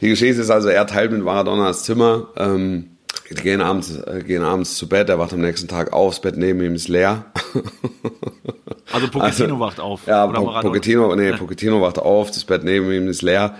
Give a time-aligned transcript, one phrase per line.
[0.00, 2.28] Die Geschichte ist also, er teilt mit Maradona das Zimmer.
[2.36, 2.90] Ähm,
[3.30, 6.20] die gehen abends, äh, gehen abends zu Bett, er wacht am nächsten Tag auf, das
[6.20, 7.26] Bett neben ihm ist leer.
[8.92, 10.06] Also Pochettino also, wacht auf.
[10.08, 13.54] Ja, po Pochettino, nee, Pochettino wacht auf, das Bett neben ihm ist leer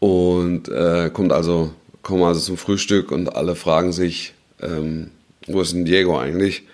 [0.00, 1.70] und äh, kommt also,
[2.02, 5.10] kommen also zum Frühstück und alle fragen sich, ähm,
[5.46, 6.64] wo ist denn Diego eigentlich?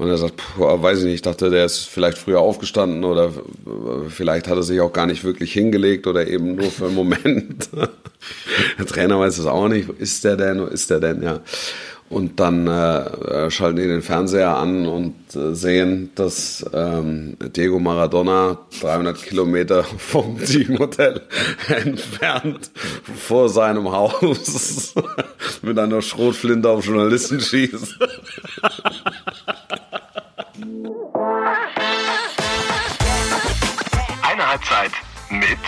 [0.00, 3.26] Und er sagt, puh, weiß ich nicht, ich dachte, der ist vielleicht früher aufgestanden oder
[3.26, 6.94] äh, vielleicht hat er sich auch gar nicht wirklich hingelegt oder eben nur für einen
[6.94, 7.68] Moment.
[8.78, 9.90] der Trainer weiß es auch nicht.
[9.98, 10.62] Ist der denn?
[10.62, 11.22] Wo ist der denn?
[11.22, 11.40] Ja.
[12.08, 18.56] Und dann äh, schalten die den Fernseher an und äh, sehen, dass ähm, Diego Maradona
[18.80, 21.20] 300 Kilometer vom Teamhotel
[21.68, 22.70] entfernt
[23.18, 24.94] vor seinem Haus
[25.60, 27.98] mit einer Schrotflinte auf Journalisten schießt.
[34.50, 34.90] Halbzeit
[35.30, 35.58] mit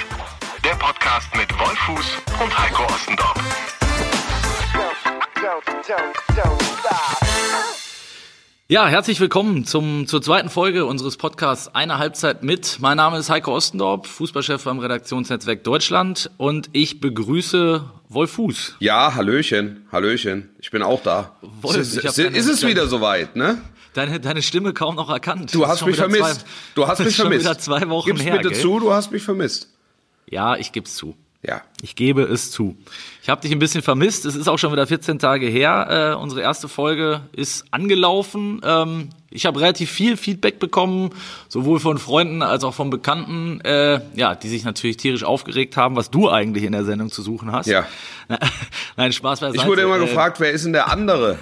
[0.64, 3.34] der Podcast mit Wolfuß und Heiko Ostendorf.
[8.68, 12.78] Ja, herzlich willkommen zum, zur zweiten Folge unseres Podcasts Eine Halbzeit mit.
[12.80, 18.76] Mein Name ist Heiko Ostendorf, Fußballchef beim Redaktionsnetzwerk Deutschland und ich begrüße Wolf Fuß.
[18.80, 20.50] Ja, Hallöchen, Hallöchen.
[20.58, 21.36] Ich bin auch da.
[21.40, 23.62] Wolf, ist, ist, ist es wieder soweit, ne?
[23.94, 25.54] Deine, deine Stimme kaum noch erkannt.
[25.54, 26.40] Du hast mich vermisst.
[26.40, 27.44] Zwei, du hast mich vermisst.
[27.44, 28.60] Wieder zwei Wochen Gib's her, bitte gell?
[28.60, 29.68] zu, du hast mich vermisst.
[30.28, 31.14] Ja, ich geb's zu.
[31.44, 31.62] Ja.
[31.82, 32.76] Ich gebe es zu.
[33.20, 34.24] Ich habe dich ein bisschen vermisst.
[34.26, 36.12] Es ist auch schon wieder 14 Tage her.
[36.12, 38.60] Äh, unsere erste Folge ist angelaufen.
[38.62, 41.10] Ähm, ich habe relativ viel Feedback bekommen,
[41.48, 45.96] sowohl von Freunden als auch von Bekannten, äh, ja, die sich natürlich tierisch aufgeregt haben,
[45.96, 47.66] was du eigentlich in der Sendung zu suchen hast.
[47.66, 47.88] Ja.
[48.96, 49.62] Nein, Spaß beiseite.
[49.62, 51.40] Ich wurde immer äh, gefragt, wer ist denn der andere?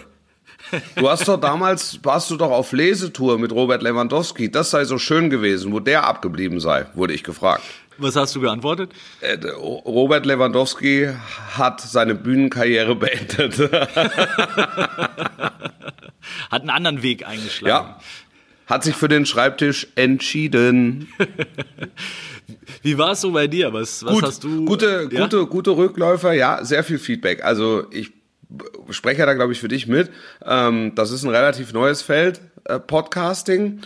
[0.97, 4.51] Du hast doch damals, warst du doch auf Lesetour mit Robert Lewandowski.
[4.51, 7.63] Das sei so schön gewesen, wo der abgeblieben sei, wurde ich gefragt.
[7.99, 8.93] Was hast du geantwortet?
[9.21, 11.11] Äh, Robert Lewandowski
[11.57, 13.59] hat seine Bühnenkarriere beendet.
[16.51, 17.89] hat einen anderen Weg eingeschlagen.
[17.89, 18.01] Ja.
[18.67, 21.09] Hat sich für den Schreibtisch entschieden.
[22.83, 23.73] Wie war es so bei dir?
[23.73, 24.65] Was, was Gut, hast du?
[24.65, 25.21] Gute, ja?
[25.23, 27.45] gute, gute Rückläufer, ja, sehr viel Feedback.
[27.45, 28.13] Also ich
[28.91, 30.11] spreche da, glaube ich, für dich mit.
[30.45, 33.81] Ähm, das ist ein relativ neues Feld, äh, Podcasting.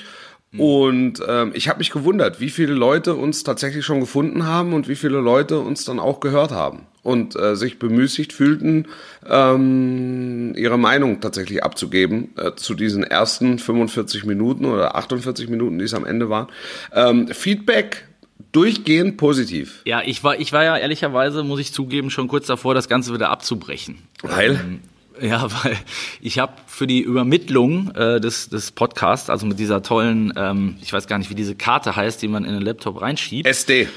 [0.52, 0.60] Mhm.
[0.60, 4.88] Und ähm, ich habe mich gewundert, wie viele Leute uns tatsächlich schon gefunden haben und
[4.88, 8.86] wie viele Leute uns dann auch gehört haben und äh, sich bemüßigt fühlten,
[9.28, 15.84] ähm, ihre Meinung tatsächlich abzugeben äh, zu diesen ersten 45 Minuten oder 48 Minuten, die
[15.84, 16.48] es am Ende waren.
[16.92, 18.08] Ähm, Feedback
[18.54, 19.82] durchgehend positiv.
[19.84, 23.12] Ja, ich war, ich war ja ehrlicherweise, muss ich zugeben, schon kurz davor, das Ganze
[23.12, 23.98] wieder abzubrechen.
[24.22, 24.53] Weil?
[24.53, 24.81] Ähm,
[25.20, 25.76] ja, weil
[26.20, 30.92] ich habe für die Übermittlung äh, des, des Podcasts, also mit dieser tollen, ähm, ich
[30.92, 33.47] weiß gar nicht, wie diese Karte heißt, die man in den Laptop reinschiebt.
[33.47, 33.88] SD.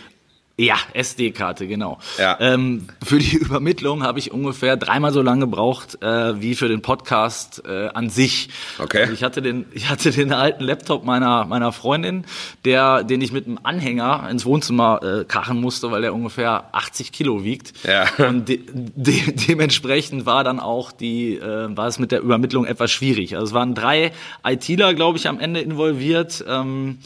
[0.59, 1.99] Ja, SD-Karte, genau.
[2.17, 2.35] Ja.
[2.39, 6.81] Ähm, für die Übermittlung habe ich ungefähr dreimal so lange gebraucht äh, wie für den
[6.81, 8.49] Podcast äh, an sich.
[8.79, 9.01] Okay.
[9.01, 12.25] Also ich hatte den, ich hatte den alten Laptop meiner meiner Freundin,
[12.65, 17.11] der, den ich mit einem Anhänger ins Wohnzimmer äh, karren musste, weil der ungefähr 80
[17.11, 17.73] Kilo wiegt.
[17.85, 18.07] Ja.
[18.27, 22.89] Und de de dementsprechend war dann auch die, äh, war es mit der Übermittlung etwas
[22.89, 23.35] schwierig.
[23.35, 24.11] Also es waren drei
[24.43, 26.43] ITler, glaube ich, am Ende involviert.
[26.47, 26.97] Ähm,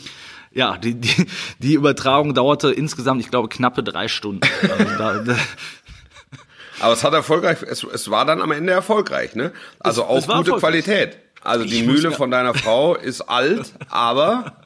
[0.53, 1.27] ja, die, die,
[1.59, 4.41] die Übertragung dauerte insgesamt, ich glaube, knappe drei Stunden.
[4.61, 5.35] Also da, da
[6.79, 9.51] Aber es hat erfolgreich, es, es war dann am Ende erfolgreich, ne?
[9.79, 11.17] Also es, auch gute Qualität.
[11.43, 14.57] Also die ich Mühle von deiner Frau ist alt, aber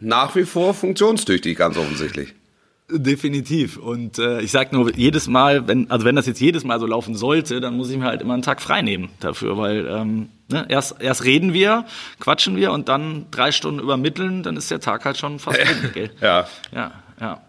[0.00, 2.34] nach wie vor funktionstüchtig, ganz offensichtlich.
[2.88, 3.78] Definitiv.
[3.78, 6.86] Und äh, ich sag nur, jedes Mal, wenn, also wenn das jetzt jedes Mal so
[6.86, 10.28] laufen sollte, dann muss ich mir halt immer einen Tag frei nehmen dafür, weil ähm,
[10.48, 11.84] ne, erst, erst reden wir,
[12.20, 15.90] quatschen wir und dann drei Stunden übermitteln, dann ist der Tag halt schon fast rum,
[15.94, 16.10] gell?
[16.20, 16.46] Ja.
[16.72, 17.42] Ja, ja.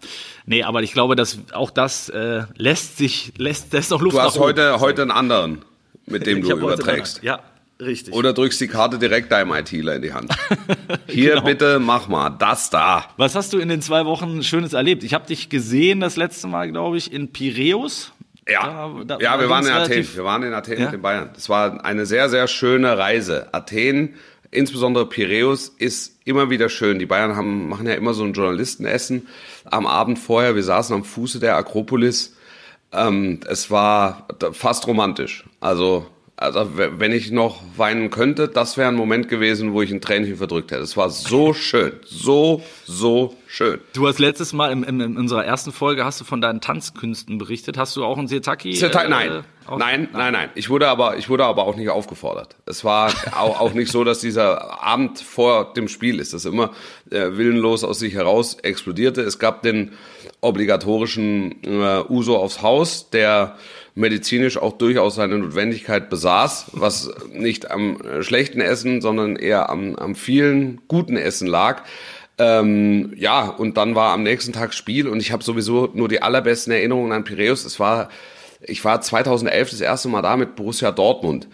[0.44, 4.20] Nee, aber ich glaube, dass auch das äh, lässt sich, lässt, lässt noch Luft Du
[4.20, 5.64] hast heute, heute einen anderen,
[6.06, 7.22] mit dem du überträgst.
[7.22, 7.40] Ja,
[7.80, 8.12] Richtig.
[8.12, 10.32] Oder drückst die Karte direkt deinem ITler in die Hand.
[11.06, 11.44] Hier genau.
[11.44, 13.04] bitte, mach mal das da.
[13.16, 15.04] Was hast du in den zwei Wochen Schönes erlebt?
[15.04, 18.12] Ich habe dich gesehen das letzte Mal, glaube ich, in Piräus.
[18.48, 20.08] Ja, da, da ja wir waren in Athen.
[20.12, 20.84] Wir waren in Athen ja?
[20.86, 21.30] mit den Bayern.
[21.34, 23.48] Das war eine sehr, sehr schöne Reise.
[23.52, 24.14] Athen,
[24.50, 26.98] insbesondere Piräus, ist immer wieder schön.
[26.98, 29.28] Die Bayern haben, machen ja immer so ein Journalistenessen
[29.66, 30.56] am Abend vorher.
[30.56, 32.34] Wir saßen am Fuße der Akropolis.
[32.90, 35.44] Ähm, es war fast romantisch.
[35.60, 36.06] Also
[36.40, 40.36] also wenn ich noch weinen könnte, das wäre ein Moment gewesen, wo ich ein Tränchen
[40.36, 40.82] verdrückt hätte.
[40.82, 43.80] Es war so schön, so, so schön.
[43.92, 47.38] Du hast letztes Mal in, in, in, unserer ersten Folge hast du von deinen Tanzkünsten
[47.38, 47.76] berichtet.
[47.76, 48.72] Hast du auch einen Setaki?
[48.74, 49.44] Setaki, äh, nein.
[49.76, 50.48] Nein, nein, nein.
[50.54, 52.56] Ich wurde aber, ich wurde aber auch nicht aufgefordert.
[52.64, 56.70] Es war auch, auch nicht so, dass dieser Abend vor dem Spiel ist, das immer
[57.10, 59.20] äh, willenlos aus sich heraus explodierte.
[59.22, 59.92] Es gab den
[60.40, 63.56] obligatorischen äh, Uso aufs Haus, der
[63.98, 69.96] medizinisch auch durchaus seine Notwendigkeit besaß, was nicht am äh, schlechten Essen, sondern eher am,
[69.96, 71.82] am vielen guten Essen lag.
[72.38, 76.22] Ähm, ja, und dann war am nächsten Tag Spiel und ich habe sowieso nur die
[76.22, 77.64] allerbesten Erinnerungen an Piräus.
[77.64, 78.08] Es war,
[78.60, 81.48] ich war 2011 das erste Mal da mit Borussia Dortmund.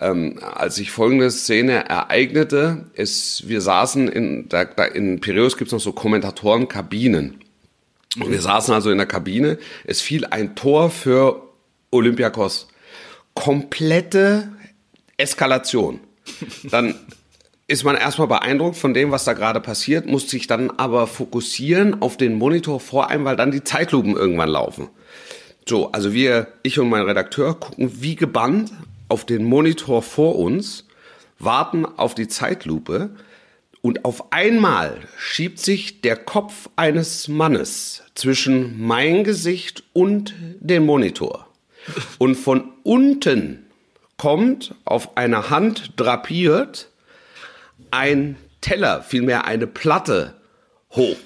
[0.00, 5.72] Ähm, als sich folgende Szene ereignete, ist, wir saßen in, da, da in Piräus gibt's
[5.72, 7.38] noch so Kommentatorenkabinen.
[8.20, 9.58] Und wir saßen also in der Kabine.
[9.84, 11.53] Es fiel ein Tor für
[11.94, 12.68] Olympiakos.
[13.34, 14.52] Komplette
[15.16, 16.00] Eskalation.
[16.64, 16.94] Dann
[17.66, 22.02] ist man erstmal beeindruckt von dem, was da gerade passiert, muss sich dann aber fokussieren
[22.02, 24.88] auf den Monitor vor einem, weil dann die Zeitlupen irgendwann laufen.
[25.66, 28.72] So, also wir, ich und mein Redakteur gucken wie gebannt
[29.08, 30.86] auf den Monitor vor uns,
[31.38, 33.10] warten auf die Zeitlupe
[33.80, 41.43] und auf einmal schiebt sich der Kopf eines Mannes zwischen mein Gesicht und den Monitor.
[42.18, 43.66] Und von unten
[44.16, 46.88] kommt auf einer Hand drapiert
[47.90, 50.34] ein Teller, vielmehr eine Platte
[50.90, 51.16] hoch.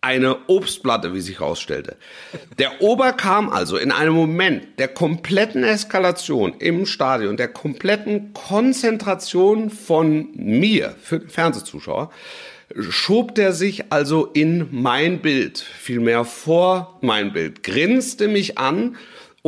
[0.00, 1.96] Eine Obstplatte, wie sich herausstellte.
[2.58, 9.70] Der Ober kam also in einem Moment der kompletten Eskalation im Stadion, der kompletten Konzentration
[9.70, 12.12] von mir für den Fernsehzuschauer,
[12.78, 18.96] schob der sich also in mein Bild, vielmehr vor mein Bild, grinste mich an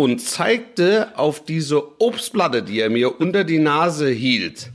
[0.03, 4.71] und zeigte auf diese Obstplatte, die er mir unter die Nase hielt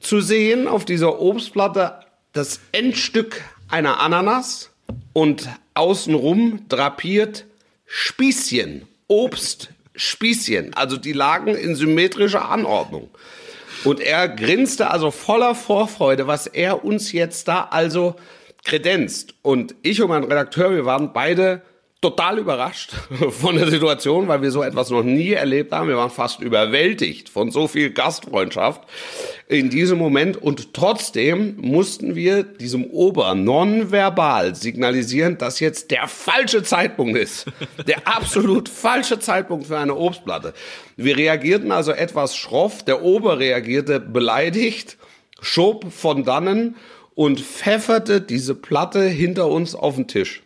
[0.00, 2.00] zu sehen auf dieser Obstplatte
[2.32, 4.70] das Endstück einer Ananas
[5.12, 7.46] und außenrum drapiert
[7.86, 10.74] Spießchen, Obstspießchen.
[10.74, 13.10] Also die lagen in symmetrischer Anordnung.
[13.84, 18.16] Und er grinste also voller Vorfreude, was er uns jetzt da also
[18.64, 19.34] kredenzt.
[19.42, 21.62] Und ich und mein Redakteur, wir waren beide
[22.00, 22.92] total überrascht
[23.30, 25.88] von der Situation, weil wir so etwas noch nie erlebt haben.
[25.88, 28.82] Wir waren fast überwältigt von so viel Gastfreundschaft
[29.48, 36.62] in diesem Moment und trotzdem mussten wir diesem Ober nonverbal signalisieren, dass jetzt der falsche
[36.62, 37.46] Zeitpunkt ist.
[37.88, 40.54] Der absolut falsche Zeitpunkt für eine Obstplatte.
[40.96, 42.84] Wir reagierten also etwas schroff.
[42.84, 44.98] Der Ober reagierte beleidigt,
[45.40, 46.76] schob von dannen
[47.16, 50.42] und pfefferte diese Platte hinter uns auf den Tisch.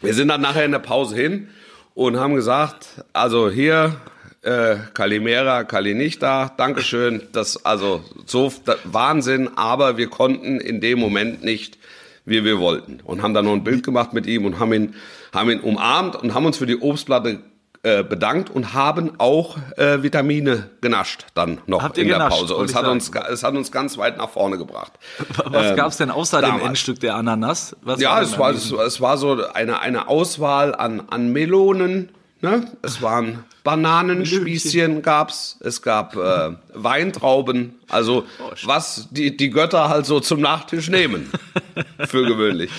[0.00, 1.48] Wir sind dann nachher in der Pause hin
[1.94, 4.00] und haben gesagt, also hier
[4.42, 10.80] äh, Kalimera, Kali nicht da, Dankeschön, das also so das, Wahnsinn, aber wir konnten in
[10.80, 11.78] dem Moment nicht,
[12.24, 13.00] wie wir wollten.
[13.04, 14.94] Und haben dann noch ein Bild gemacht mit ihm und haben ihn
[15.32, 17.40] haben ihn umarmt und haben uns für die Obstplatte
[17.84, 22.54] äh, bedankt und haben auch äh, Vitamine genascht dann noch Habt in der genascht, Pause.
[22.54, 24.92] Und es hat, uns, es hat uns ganz weit nach vorne gebracht.
[25.46, 26.66] Was Ähm, gab's denn außer dem damals.
[26.68, 27.74] Endstück der Ananas?
[27.82, 32.10] Was Ja, denn es war, es, es war so eine, eine Auswahl an, an Melonen.
[32.40, 32.68] Ne?
[32.82, 38.26] Es waren Bananenspießchen gab's, es gab äh, Weintrauben, also
[38.64, 41.32] was die, die Götter halt so zum Nachtisch nehmen,
[42.06, 42.70] für gewöhnlich.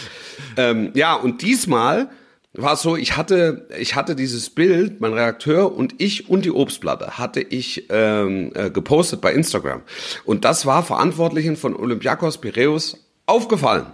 [0.55, 2.09] Ähm, ja, und diesmal
[2.53, 7.17] war so, ich hatte, ich hatte dieses Bild, mein Redakteur und ich und die Obstplatte
[7.17, 9.81] hatte ich ähm, äh, gepostet bei Instagram.
[10.23, 13.87] Und das war Verantwortlichen von Olympiakos Piraeus aufgefallen.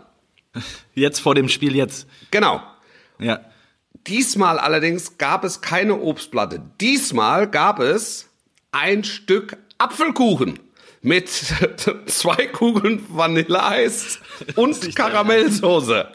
[0.94, 2.08] Jetzt vor dem Spiel jetzt.
[2.32, 2.62] Genau.
[3.20, 3.42] Ja.
[4.08, 6.62] Diesmal allerdings gab es keine Obstplatte.
[6.82, 8.30] Diesmal gab es
[8.72, 10.60] ein Stück Apfelkuchen
[11.02, 11.30] mit
[12.08, 14.20] zwei Kugeln Vanilleeis
[14.56, 16.08] und Karamellsoße.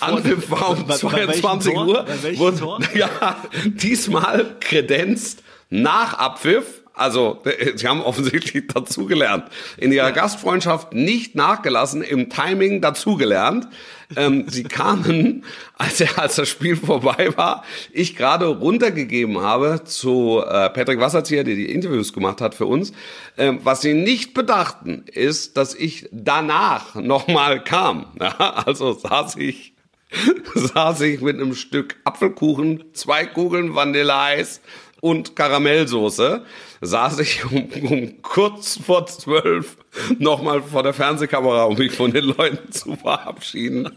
[0.00, 1.86] Anpfiff war um bei- bei welchem 22 Tor?
[1.88, 2.02] Uhr.
[2.04, 2.80] Bei welchem Wurde- Tor?
[2.94, 6.82] Ja, diesmal kredenzt nach Abpfiff.
[6.98, 7.42] Also,
[7.76, 9.44] sie haben offensichtlich dazugelernt.
[9.76, 13.68] In ihrer Gastfreundschaft nicht nachgelassen, im Timing dazugelernt.
[14.16, 15.44] Ähm, sie kamen,
[15.78, 21.44] als, er, als das Spiel vorbei war, ich gerade runtergegeben habe zu äh, Patrick Wasserzieher,
[21.44, 22.92] der die Interviews gemacht hat für uns.
[23.36, 28.06] Ähm, was sie nicht bedachten, ist, dass ich danach nochmal kam.
[28.20, 29.74] Ja, also saß ich
[30.54, 34.60] saß ich mit einem Stück Apfelkuchen, zwei Kugeln Vanilleeis
[35.00, 36.42] und Karamellsoße,
[36.80, 39.76] saß ich um, um kurz vor zwölf
[40.18, 43.90] nochmal vor der Fernsehkamera, um mich von den Leuten zu verabschieden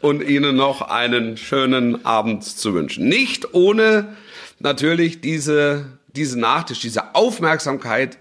[0.00, 3.08] und ihnen noch einen schönen Abend zu wünschen.
[3.08, 4.16] Nicht ohne
[4.58, 8.18] natürlich diese, diese Nachtisch, diese Aufmerksamkeit,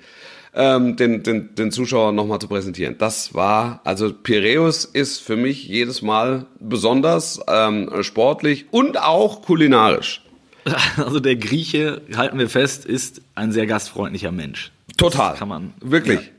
[0.56, 2.96] ähm, den, den, den Zuschauern nochmal zu präsentieren.
[2.98, 10.25] Das war, also Piräus ist für mich jedes Mal besonders ähm, sportlich und auch kulinarisch.
[10.98, 14.72] Also der Grieche, halten wir fest, ist ein sehr gastfreundlicher Mensch.
[14.98, 15.32] Total.
[15.32, 15.74] Das kann man.
[15.80, 16.32] Wirklich.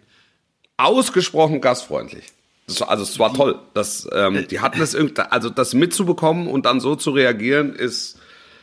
[0.76, 2.24] Ausgesprochen gastfreundlich.
[2.66, 3.58] Das also es war toll.
[3.74, 8.18] Das, ähm, die hatten es irgendwie, also das mitzubekommen und dann so zu reagieren, ist,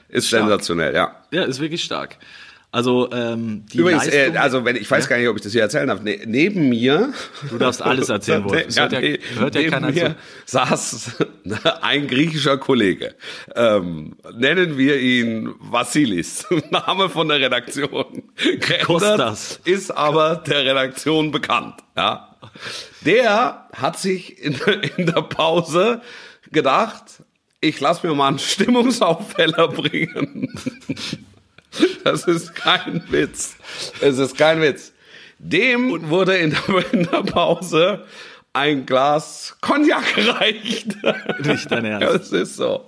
[0.10, 1.16] ist sensationell, ja.
[1.32, 2.18] Ja, ist wirklich stark.
[2.74, 5.52] Also ähm, die Übrigens, äh, Leistung, also wenn ich weiß gar nicht, ob ich das
[5.52, 6.02] hier erzählen darf.
[6.02, 7.14] Ne, neben mir,
[7.52, 8.66] du darfst alles erzählen, Wolf.
[8.66, 10.16] Das hört ja, nee, hört ja keiner mir
[10.46, 10.58] zu.
[10.58, 11.12] saß
[11.82, 13.14] ein griechischer Kollege.
[13.56, 18.24] Ähm, nennen wir ihn Vassilis, Name von der Redaktion.
[18.84, 19.60] Kostas.
[19.66, 21.76] Ist aber der Redaktion bekannt.
[21.96, 22.38] Ja,
[23.06, 24.60] der hat sich in,
[24.98, 26.02] in der Pause
[26.52, 27.04] gedacht,
[27.62, 30.52] ich lass mir mal einen Stimmungsaufheller bringen.
[32.04, 33.56] Das ist kein Witz.
[34.02, 34.92] Es ist kein Witz.
[35.40, 38.06] Dem wurde in der, in der Pause
[38.54, 40.96] ein Glas Cognac gereicht.
[41.44, 42.32] Nicht dein Ernst.
[42.32, 42.86] Das ist so.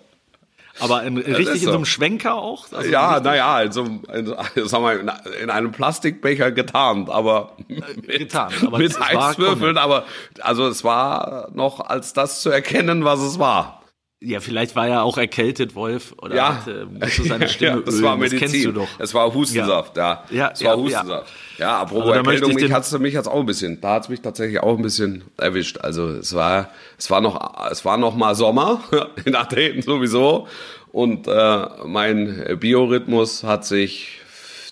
[0.80, 1.76] Aber in, richtig ist in so so.
[1.78, 2.66] einem Schwenker auch?
[2.74, 4.36] Also Ja, naja, in, so, einem- in, so-
[4.68, 5.10] sagen wir, in,
[5.44, 10.04] in einem Plastikbecher getarnt, aber mit, getarnt, aber mit Eiswürfeln, aber
[10.42, 13.82] also es war noch als das zu erkennen, was es war.
[14.26, 17.96] Ja, vielleicht war er auch erkältet, Wolf, oder Ja, hatte, musste seine Stimme ja, das
[17.96, 18.04] ölen.
[18.04, 18.40] war Das Medizin.
[18.40, 18.88] kennst du doch.
[18.98, 20.24] Es war Hustensaft, ja.
[20.32, 21.34] Ja, es war ja, Hustensaft.
[21.58, 24.22] Ja, apropos Also Erkältung, ich mich hat's mich hat's auch ein bisschen, da hat's mich
[24.22, 25.78] tatsächlich auch ein bisschen erwischt.
[25.80, 28.82] Also es war, es war noch, es war noch mal Sommer
[29.26, 30.48] in Athen sowieso
[30.92, 34.22] und äh, mein Biorhythmus hat sich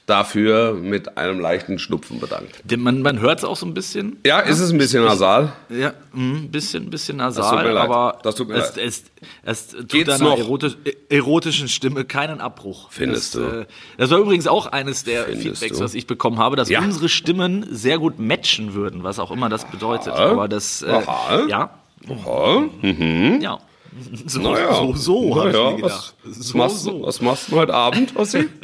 [0.05, 2.61] dafür mit einem leichten Schnupfen bedankt.
[2.77, 4.17] Man, man hört es auch so ein bisschen.
[4.25, 5.53] Ja, ist es ein bisschen nasal?
[5.69, 7.83] Ja, ein bisschen, bisschen tut nasal, leid.
[7.89, 8.85] aber Das tut mir es, leid.
[8.85, 9.03] es,
[9.43, 10.75] es tut Geht's deiner erotisch,
[11.09, 12.87] erotischen Stimme keinen Abbruch.
[12.91, 13.59] Findest das, du?
[13.61, 13.65] Äh,
[13.97, 15.83] das war übrigens auch eines der Findest Feedbacks, du?
[15.85, 16.81] was ich bekommen habe, dass Ja.
[16.81, 20.13] unsere Stimmen sehr gut matchen würden, was auch immer das bedeutet.
[20.13, 20.31] Aha.
[20.31, 21.45] Aber das, äh, Aha.
[21.47, 21.69] ja,
[22.07, 23.39] Ja, mhm.
[23.41, 23.59] ja.
[24.27, 24.73] So, Naja.
[24.75, 26.15] so, so, habe Naja, ich mir gedacht.
[26.23, 27.01] Was, so, machst, so.
[27.03, 28.47] was machst du heute Abend, Ossi?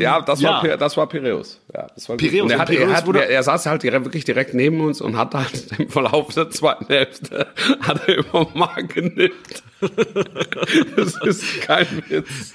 [0.00, 0.74] ja, das war, Ähm, ja.
[0.74, 1.60] Pi- das war Piräus.
[1.74, 2.16] Ja, das war.
[2.16, 4.80] Piräus, Und er, hat, Piräus er, hat, wurde- er saß halt direkt, wirklich direkt neben
[4.80, 7.46] uns und hat halt im Verlauf der zweiten Hälfte
[7.80, 9.62] hat er immer mal genippt.
[10.96, 12.54] das ist kein Witz.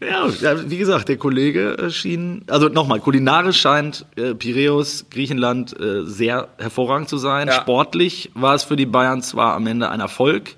[0.00, 0.28] Ja,
[0.70, 6.48] wie gesagt, der Kollege äh, schien, also nochmal, kulinarisch scheint äh, Piräus, Griechenland, äh, sehr
[6.58, 7.48] hervorragend zu sein.
[7.48, 7.54] Ja.
[7.54, 10.54] Sportlich war es für die Bayern zwar am Ende ein Erfolg,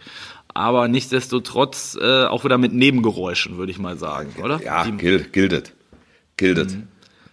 [0.52, 4.60] aber nichtsdestotrotz äh, auch wieder mit Nebengeräuschen, würde ich mal sagen, oder?
[4.62, 4.98] Ja, Die, Mhm.
[4.98, 5.72] gilt, gildet.
[6.37, 6.76] Gildet.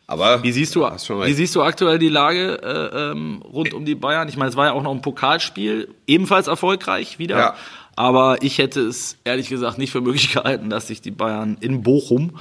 [0.07, 3.95] Aber wie siehst du, wie siehst du aktuell die Lage äh, ähm, rund um die
[3.95, 4.29] Bayern?
[4.29, 7.37] Ich meine, es war ja auch noch ein Pokalspiel, ebenfalls erfolgreich wieder.
[7.37, 7.55] Ja.
[7.95, 11.81] Aber ich hätte es ehrlich gesagt nicht für möglich gehalten, dass sich die Bayern in
[11.83, 12.37] Bochum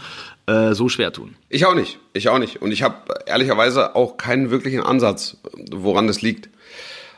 [0.47, 1.37] äh, so schwer tun.
[1.49, 1.99] Ich auch nicht.
[2.13, 2.61] Ich auch nicht.
[2.61, 2.97] Und ich habe
[3.27, 5.37] ehrlicherweise auch keinen wirklichen Ansatz,
[5.71, 6.49] woran das liegt.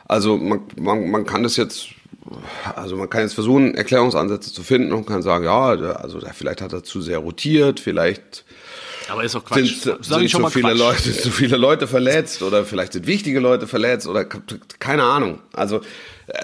[0.07, 1.89] Also man, man, man kann das jetzt,
[2.75, 6.73] also man kann jetzt versuchen, Erklärungsansätze zu finden und kann sagen, ja, also vielleicht hat
[6.73, 8.45] er zu sehr rotiert, vielleicht
[9.09, 9.81] Aber ist doch Quatsch.
[9.81, 10.77] sind, sind zu viele Quatsch.
[10.77, 15.39] Leute, zu viele Leute verletzt oder vielleicht sind wichtige Leute verletzt oder keine Ahnung.
[15.51, 15.81] Also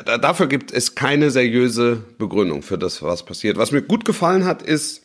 [0.05, 3.57] dafür gibt es keine seriöse Begründung für das, was passiert.
[3.57, 5.03] Was mir gut gefallen hat, ist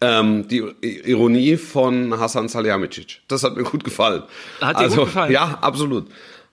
[0.00, 3.20] ähm, die Ironie von Hasan Salihamidzic.
[3.28, 4.22] Das hat mir gut gefallen.
[4.60, 5.32] Hat dir gut also, gefallen?
[5.32, 6.06] Ja, absolut.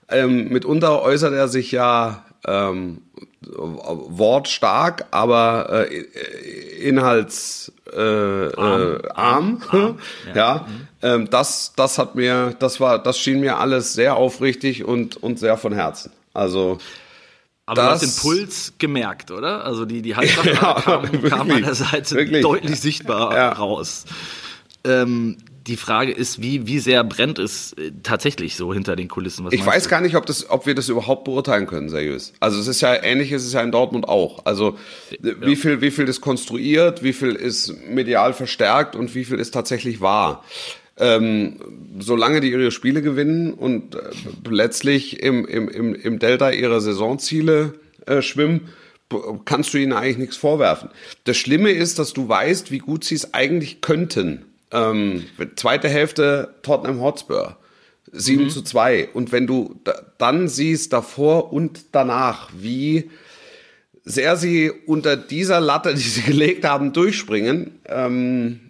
[0.08, 3.02] Ähm, mitunter äußert er sich ja ähm,
[3.46, 6.04] wortstark, aber äh,
[6.80, 9.98] inhalts äh, arm, äh, arm.
[10.34, 10.66] ja,
[11.02, 15.38] Ähm, das das hat mir das war das schien mir alles sehr aufrichtig und und
[15.38, 16.12] sehr von Herzen.
[16.32, 16.78] Also
[17.66, 19.64] Aber du hast den das- Puls gemerkt, oder?
[19.64, 22.42] Also die, die Handkraft Ja, kam, kam an wirklich, der Seite wirklich.
[22.42, 23.52] deutlich sichtbar Ja.
[23.52, 24.04] raus.
[24.84, 25.38] Ähm,
[25.68, 29.44] die Frage ist, wie, wie sehr brennt es äh, tatsächlich so hinter den Kulissen?
[29.44, 32.32] Was Ich weiß gar nicht, ob, das, ob wir das überhaupt beurteilen können, seriös.
[32.40, 34.44] Also es ist ja ähnlich, ist es ja in Dortmund auch.
[34.44, 34.76] Also
[35.20, 39.52] wie viel, wie viel ist konstruiert, wie viel ist medial verstärkt und wie viel ist
[39.52, 40.42] tatsächlich wahr.
[40.98, 41.56] Ähm,
[41.98, 44.00] solange die ihre Spiele gewinnen und äh,
[44.48, 47.74] letztlich im, im, im, im Delta ihrer Saisonziele
[48.06, 48.68] äh, schwimmen,
[49.44, 50.90] kannst du ihnen eigentlich nichts vorwerfen.
[51.24, 54.44] Das Schlimme ist, dass du weißt, wie gut sie es eigentlich könnten.
[54.70, 55.24] Ähm,
[55.56, 57.56] zweite Hälfte Tottenham Hotspur.
[58.12, 59.08] 7 zu 2.
[59.14, 63.10] Und wenn du da, dann siehst, davor und danach, wie
[64.04, 68.60] sehr sie unter dieser Latte, die sie gelegt haben, durchspringen, ähm,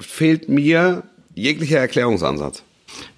[0.00, 1.02] fehlt mir
[1.34, 2.62] jeglicher Erklärungsansatz.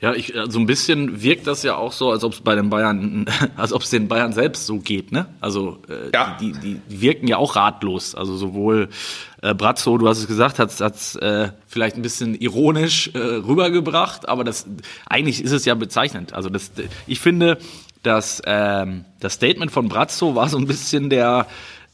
[0.01, 2.55] Ja, ich, äh, so ein bisschen wirkt das ja auch so, als ob es bei
[2.55, 3.27] den Bayern,
[3.57, 5.27] als ob es den Bayern selbst so geht, ne?
[5.41, 6.37] Also äh, Ja.
[6.41, 8.15] die, die, die wirken ja auch ratlos.
[8.15, 8.89] Also sowohl
[9.43, 14.29] äh, Brazzo, du hast es gesagt, hat es äh, vielleicht ein bisschen ironisch äh, rübergebracht,
[14.29, 14.67] aber das
[15.07, 16.35] eigentlich ist es ja bezeichnend.
[16.35, 16.71] Also das,
[17.09, 17.59] ich finde,
[18.05, 21.47] dass ähm, das Statement von Brazzo war so ein bisschen der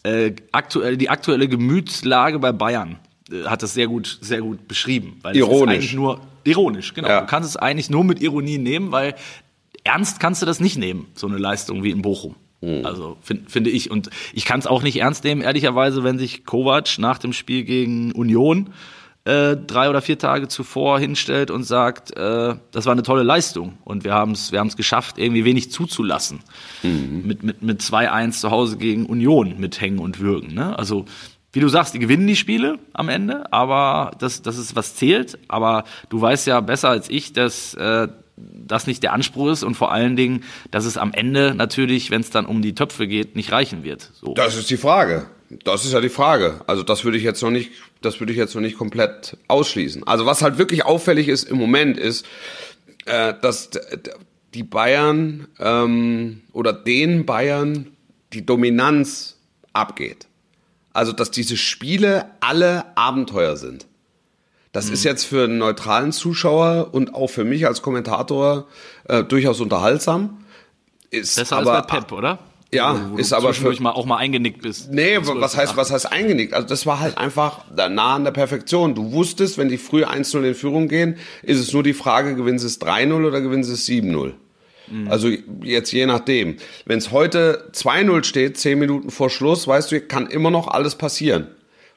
[0.02, 2.98] äh, aktuell, die aktuelle Gemütslage bei Bayern
[3.44, 5.18] hat das sehr gut, sehr gut beschrieben.
[5.22, 5.74] Weil es ist Ironisch.
[5.74, 7.08] eigentlich nur ironisch, genau.
[7.08, 7.20] Ja.
[7.20, 9.14] Du kannst es eigentlich nur mit Ironie nehmen, weil
[9.84, 12.34] ernst kannst du das nicht nehmen, so eine Leistung wie in Bochum.
[12.62, 12.84] Hm.
[12.84, 13.90] Also find, finde ich.
[13.90, 17.64] Und ich kann es auch nicht ernst nehmen, ehrlicherweise, wenn sich Kovac nach dem Spiel
[17.64, 18.70] gegen Union
[19.24, 23.78] äh, drei oder vier Tage zuvor hinstellt und sagt, äh, das war eine tolle Leistung
[23.84, 26.40] und wir haben es wir haben's geschafft, irgendwie wenig zuzulassen.
[26.82, 30.54] Mit, mit, mit 2-1 zu Hause gegen Union mit Hängen und Würgen.
[30.54, 30.78] Ne?
[30.78, 31.04] Also
[31.52, 35.38] wie du sagst, die gewinnen die Spiele am Ende, aber das, das ist was zählt.
[35.48, 39.74] Aber du weißt ja besser als ich, dass äh, das nicht der Anspruch ist und
[39.74, 43.36] vor allen Dingen, dass es am Ende natürlich, wenn es dann um die Töpfe geht,
[43.36, 44.10] nicht reichen wird.
[44.14, 44.34] So.
[44.34, 45.26] Das ist die Frage.
[45.64, 46.60] Das ist ja die Frage.
[46.66, 50.06] Also das würde ich jetzt noch nicht, das würde ich jetzt noch nicht komplett ausschließen.
[50.06, 52.24] Also was halt wirklich auffällig ist im Moment ist,
[53.06, 53.70] äh, dass
[54.54, 57.88] die Bayern ähm, oder den Bayern
[58.32, 59.38] die Dominanz
[59.72, 60.28] abgeht.
[61.00, 63.86] Also dass diese Spiele alle Abenteuer sind.
[64.70, 68.66] Das ist jetzt für einen neutralen Zuschauer und auch für mich als Kommentator
[69.08, 70.44] äh, durchaus unterhaltsam.
[71.08, 72.38] Ist Besser aber, als bei Pep, oder?
[72.70, 74.92] Ja, wo ist du aber für- mal auch mal eingenickt bist.
[74.92, 76.52] Nee, was heißt, was heißt eingenickt?
[76.52, 78.94] Also das war halt einfach nah an der Perfektion.
[78.94, 82.58] Du wusstest, wenn die früh 1-0 in Führung gehen, ist es nur die Frage, gewinnen
[82.58, 84.34] sie es 3-0 oder gewinnen sie es 7-0?
[85.08, 85.28] Also
[85.62, 86.56] jetzt je nachdem.
[86.84, 90.94] Wenn es heute 2-0 steht, 10 Minuten vor Schluss, weißt du, kann immer noch alles
[90.96, 91.46] passieren.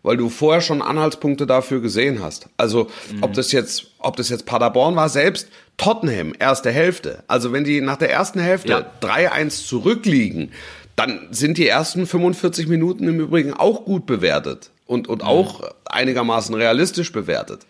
[0.03, 2.47] Weil du vorher schon Anhaltspunkte dafür gesehen hast.
[2.57, 2.89] Also
[3.21, 5.47] ob das jetzt, ob das jetzt Paderborn war, selbst
[5.77, 7.23] Tottenham, erste Hälfte.
[7.27, 8.85] Also wenn die nach der ersten Hälfte Ja.
[9.01, 10.51] 3-1 zurückliegen,
[10.95, 16.53] dann sind die ersten 45 Minuten im Übrigen auch gut bewertet und, und auch einigermaßen
[16.53, 17.61] realistisch bewertet.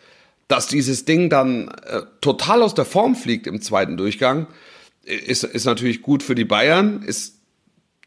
[0.47, 4.47] Dass dieses Ding dann äh, total aus der Form fliegt im zweiten Durchgang,
[5.03, 7.39] ist, ist natürlich gut für die Bayern, ist,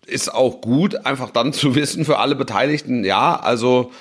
[0.07, 3.93] ist auch gut, einfach dann zu wissen für alle Beteiligten, ja, also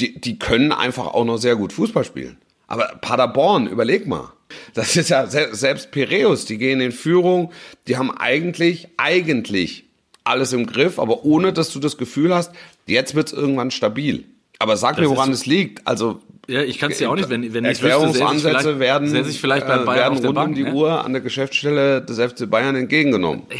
[0.00, 2.36] die, die können einfach auch noch sehr gut Fußball spielen.
[2.66, 4.32] Aber Paderborn, überleg mal.
[4.74, 7.52] Das ist ja se- selbst Piräus, die gehen in Führung,
[7.86, 9.84] die haben eigentlich, eigentlich
[10.24, 12.52] alles im Griff, aber ohne dass du das Gefühl hast,
[12.86, 14.24] jetzt wird's irgendwann stabil.
[14.58, 15.86] Aber sag mir, ist woran es liegt.
[15.86, 19.66] Also Ja, ich kann es ja auch nicht, wenn, wenn ich Erklärungsansätze werden, sich vielleicht
[19.66, 20.48] bei äh, Bayern werden rund Bank.
[20.50, 20.74] um die ne?
[20.74, 23.42] Uhr an der Geschäftsstelle des FC Bayern entgegengenommen.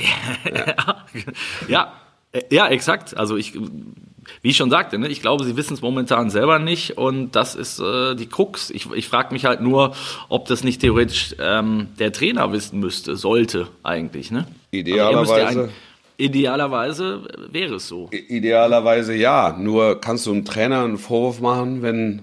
[1.68, 1.92] Ja,
[2.33, 3.16] äh, ja, exakt.
[3.16, 6.99] Also ich, wie ich schon sagte, ne, ich glaube, sie wissen es momentan selber nicht
[6.99, 8.70] und das ist äh, die Krux.
[8.70, 9.94] Ich, ich frage mich halt nur,
[10.29, 14.31] ob das nicht theoretisch ähm, der Trainer wissen müsste, sollte eigentlich.
[14.31, 14.47] Ne?
[14.73, 15.68] Idealerweise- ja
[16.16, 18.09] Idealerweise wäre es so.
[18.12, 19.57] Idealerweise ja.
[19.59, 22.23] Nur kannst du einem Trainer einen Vorwurf machen, wenn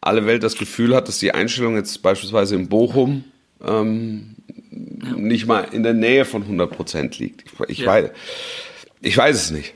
[0.00, 3.24] alle Welt das Gefühl hat, dass die Einstellung jetzt beispielsweise in Bochum
[3.64, 4.36] ähm,
[4.70, 7.44] nicht mal in der Nähe von 100 Prozent liegt.
[7.46, 7.86] Ich, ich, Ja.
[7.88, 8.10] weiß,
[9.00, 9.74] ich weiß es nicht.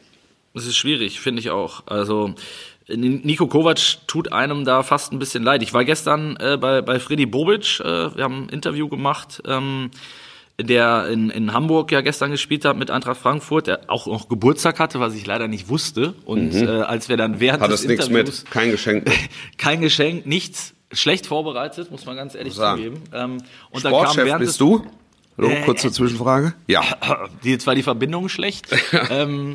[0.55, 1.87] Das ist schwierig, finde ich auch.
[1.87, 2.35] Also
[2.89, 5.63] Nico Kovac tut einem da fast ein bisschen leid.
[5.63, 9.91] Ich war gestern äh, bei, bei Freddy Bobic, äh, wir haben ein Interview gemacht, ähm,
[10.65, 14.79] der in, in Hamburg ja gestern gespielt hat mit Eintracht Frankfurt, der auch noch Geburtstag
[14.79, 16.15] hatte, was ich leider nicht wusste.
[16.25, 17.65] Und äh, als wir dann während Mhm.
[17.65, 19.11] Hat des es nichts Interviews mit, kein Geschenk
[19.59, 23.03] kein Geschenk, nichts schlecht vorbereitet, muss man ganz ehrlich zugeben.
[23.13, 23.39] Ähm,
[23.71, 24.87] und dann kam Sportchef während bist des, du?
[25.39, 26.53] Hallo, Äh, kurze Zwischenfrage.
[26.67, 26.83] Ja.
[27.45, 28.67] die, jetzt war die Verbindung schlecht.
[29.11, 29.55] ähm,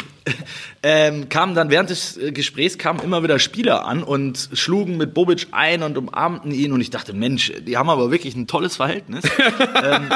[0.82, 5.14] ähm, kamen dann während des äh, Gesprächs kamen immer wieder Spieler an und schlugen mit
[5.14, 8.76] Bobic ein und umarmten ihn und ich dachte, Mensch, die haben aber wirklich ein tolles
[8.78, 9.24] Verhältnis.
[9.84, 10.10] ähm,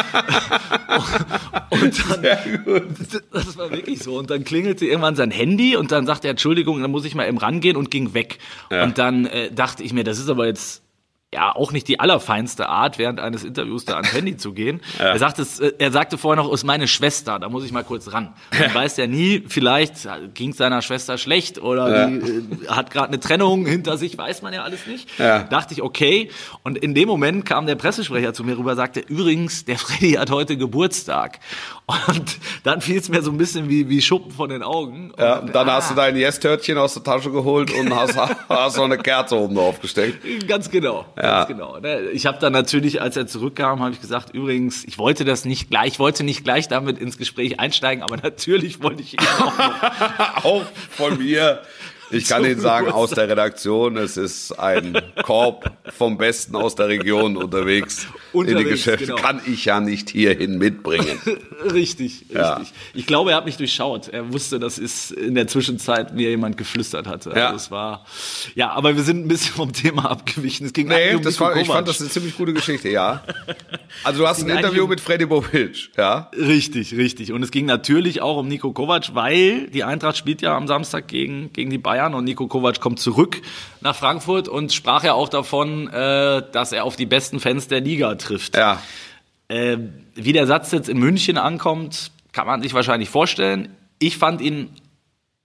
[1.69, 4.17] und dann, das war wirklich so.
[4.17, 7.28] Und dann klingelte irgendwann sein Handy und dann sagte er, Entschuldigung, dann muss ich mal
[7.28, 8.39] eben rangehen und ging weg.
[8.71, 8.84] Ja.
[8.84, 10.82] Und dann äh, dachte ich mir, das ist aber jetzt
[11.34, 14.82] ja auch nicht die allerfeinste Art, während eines Interviews da ans Handy zu gehen.
[15.00, 17.84] Er, sagte es, äh, er sagte vorher noch, ist meine Schwester, da muss ich mal
[17.84, 18.34] kurz ran.
[18.58, 19.96] Man weiß ja nie, vielleicht
[20.34, 24.54] ging seiner Schwester schlecht oder die äh, hat gerade eine Trennung hinter sich, weiß man
[24.54, 25.17] ja alles nicht.
[25.17, 25.44] Ja.
[25.44, 26.30] Dachte ich, okay.
[26.63, 30.30] Und in dem Moment kam der Pressesprecher zu mir rüber, sagte, übrigens, der Freddy hat
[30.30, 31.39] heute Geburtstag.
[32.08, 35.13] Und dann fiel es mir so ein bisschen wie, wie Schuppen von den Augen.
[35.17, 38.17] Ja, Und, und dann ah, hast du dein Yes-Törtchen aus der Tasche geholt und hast,
[38.50, 40.48] hast noch eine Kerze oben drauf gesteckt.
[40.48, 41.43] Ganz genau, Ja.
[41.43, 41.77] genau.
[41.79, 42.10] ne?
[42.12, 45.69] Ich habe dann natürlich, als er zurückkam, habe ich gesagt, übrigens, ich wollte das nicht
[45.69, 50.43] gleich, ich wollte nicht gleich damit ins Gespräch einsteigen, aber natürlich wollte ich ihn auch.
[50.43, 51.62] Auch von mir
[52.12, 56.88] Ich kann Ihnen sagen, aus der Redaktion, es ist ein Korb vom Besten aus der
[56.88, 58.08] Region unterwegs.
[58.34, 59.21] unterwegs in die Geschäfte genau.
[59.21, 61.19] kann ich ja nicht hierhin mitbringen.
[61.74, 62.56] richtig, ja.
[62.56, 62.74] richtig.
[62.93, 64.10] Ich glaube, er hat mich durchschaut.
[64.10, 67.32] Er wusste, dass es in der Zwischenzeit mir jemand geflüstert hatte.
[67.32, 67.47] Ja.
[67.47, 68.06] Also es war,
[68.56, 70.65] ja, aber wir sind ein bisschen vom Thema abgewichen.
[70.65, 73.24] Es ging nee, um das war, ich fand das eine ziemlich gute Geschichte, ja.
[74.04, 76.32] Also du hast ein Interview um, mit Freddy Bobic, ja?
[76.34, 77.34] Richtig, richtig.
[77.34, 81.10] Und es ging natürlich auch um Nico Kovac, weil die Eintracht spielt ja am Samstag
[81.10, 83.41] gegen, gegen die Bayern und Nico Kovac kommt zurück
[83.81, 87.81] nach Frankfurt und sprach ja auch davon, äh, dass er auf die besten Fans der
[87.81, 88.55] Liga trifft.
[88.55, 88.81] Ja.
[89.47, 89.77] Äh,
[90.15, 93.75] wie der Satz jetzt in München ankommt, kann man sich wahrscheinlich vorstellen.
[93.99, 94.69] Ich fand ihn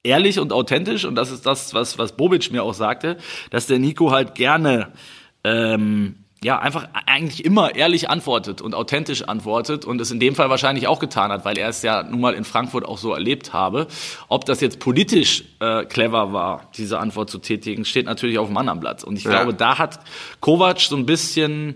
[0.02, 3.18] ehrlich und authentisch und das ist das, was, was Bobic mir auch sagte,
[3.50, 4.92] dass der Nico halt gerne
[5.44, 10.51] ähm, ja, einfach eigentlich immer ehrlich antwortet und authentisch antwortet und es in dem Fall
[10.51, 13.53] wahrscheinlich auch getan hat, weil er es ja nun mal in Frankfurt auch so erlebt
[13.53, 13.87] habe.
[14.29, 18.57] Ob das jetzt politisch äh, clever war, diese Antwort zu tätigen, steht natürlich auf dem
[18.57, 19.03] anderen Blatt.
[19.03, 19.31] Und ich ja.
[19.31, 20.01] glaube, da hat
[20.40, 21.75] Kovac so ein bisschen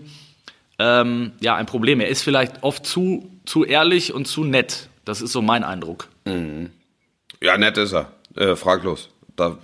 [0.77, 1.99] ähm, ja, ein Problem.
[1.99, 4.89] Er ist vielleicht oft zu, zu ehrlich und zu nett.
[5.05, 6.07] Das ist so mein Eindruck.
[6.25, 6.69] Mhm.
[7.41, 8.11] Ja, nett ist er.
[8.35, 9.09] Äh, fraglos.
[9.35, 9.57] Da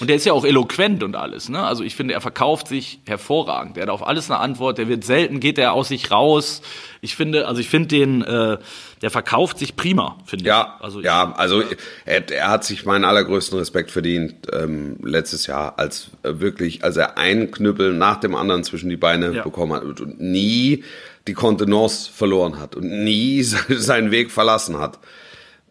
[0.00, 1.62] und der ist ja auch eloquent und alles, ne?
[1.62, 3.76] Also ich finde, er verkauft sich hervorragend.
[3.76, 4.78] Er hat auf alles eine Antwort.
[4.78, 6.62] Der wird selten, geht er aus sich raus.
[7.00, 8.58] Ich finde, also ich finde den, äh,
[9.02, 10.84] der verkauft sich prima, finde ja, ich.
[10.84, 11.62] Also ja, also
[12.04, 16.96] er, er hat sich meinen allergrößten Respekt verdient ähm, letztes Jahr, als äh, wirklich, als
[16.96, 19.42] er einen Knüppel nach dem anderen zwischen die Beine ja.
[19.42, 20.84] bekommen hat und nie
[21.26, 24.98] die Kontenance verloren hat und nie seinen Weg verlassen hat.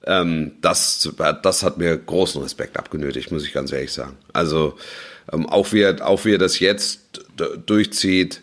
[0.06, 1.10] Ähm, das,
[1.44, 4.18] das hat mir großen Respekt abgenötigt, muss ich ganz ehrlich sagen.
[4.34, 4.78] Also
[5.32, 7.22] ähm, auch, wie er, auch wie er das jetzt
[7.66, 8.42] durchzieht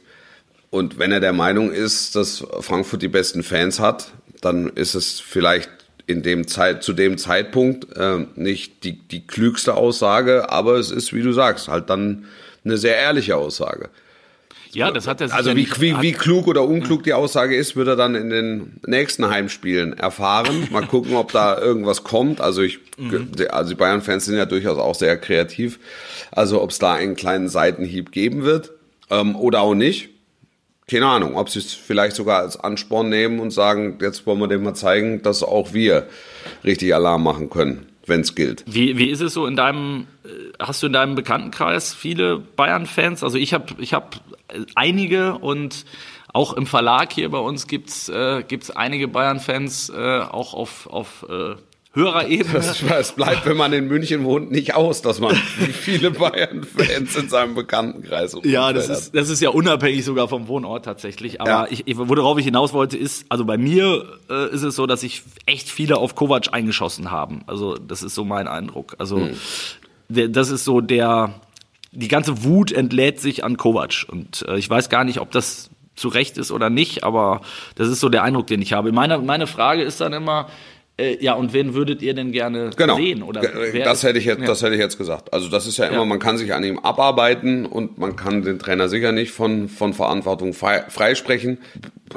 [0.71, 5.19] und wenn er der Meinung ist, dass Frankfurt die besten Fans hat, dann ist es
[5.21, 5.71] vielleicht
[6.07, 11.13] in dem Zeit, zu dem Zeitpunkt äh, nicht die, die klügste Aussage, aber es ist,
[11.13, 12.27] wie du sagst, halt dann
[12.65, 13.91] eine sehr ehrliche Aussage.
[14.75, 17.77] Ja, das hat er sich Also wie, wie, wie klug oder unklug die Aussage ist,
[17.77, 20.69] wird er dann in den nächsten Heimspielen erfahren.
[20.71, 22.41] Mal gucken, ob da irgendwas kommt.
[22.41, 23.31] Also ich, mhm.
[23.51, 25.79] also die Bayern-Fans sind ja durchaus auch sehr kreativ.
[26.31, 28.73] Also ob es da einen kleinen Seitenhieb geben wird
[29.11, 30.11] ähm, oder auch nicht.
[30.87, 34.49] Keine Ahnung, ob sie es vielleicht sogar als Ansporn nehmen und sagen, jetzt wollen wir
[34.49, 36.09] dem mal zeigen, dass auch wir
[36.65, 38.65] richtig Alarm machen können wenn es gilt.
[38.67, 40.29] Wie, wie ist es so in deinem, äh,
[40.59, 43.23] hast du in deinem Bekanntenkreis viele Bayern-Fans?
[43.23, 44.21] Also ich habe ich hab
[44.75, 45.85] einige und
[46.33, 51.27] auch im Verlag hier bei uns gibt's äh, gibt's einige Bayern-Fans äh, auch auf, auf
[51.29, 51.57] äh,
[51.99, 52.59] höherer Ebene.
[52.59, 55.35] Es bleibt, wenn man in München wohnt, nicht aus, dass man
[55.73, 60.85] viele Bayern-Fans in seinem Bekanntenkreis Ja, das ist, das ist ja unabhängig sogar vom Wohnort
[60.85, 61.41] tatsächlich.
[61.41, 61.67] Aber ja.
[61.71, 65.23] ich, worauf ich hinaus wollte, ist, also bei mir äh, ist es so, dass sich
[65.47, 67.43] echt viele auf Kovac eingeschossen haben.
[67.47, 68.95] Also das ist so mein Eindruck.
[68.99, 69.37] Also hm.
[70.09, 71.35] der, das ist so der,
[71.99, 74.07] die ganze Wut entlädt sich an Kovac.
[74.09, 77.41] Und äh, ich weiß gar nicht, ob das zu Recht ist oder nicht, aber
[77.75, 78.93] das ist so der Eindruck, den ich habe.
[78.93, 80.49] Meine, meine Frage ist dann immer,
[80.97, 82.97] äh, ja, und wen würdet ihr denn gerne genau.
[82.97, 83.25] sehen?
[83.25, 84.47] Oder das hätte ich jetzt, ja.
[84.47, 85.33] das hätte ich jetzt gesagt.
[85.33, 86.05] Also das ist ja immer, ja.
[86.05, 89.93] man kann sich an ihm abarbeiten und man kann den Trainer sicher nicht von, von
[89.93, 91.59] Verantwortung freisprechen.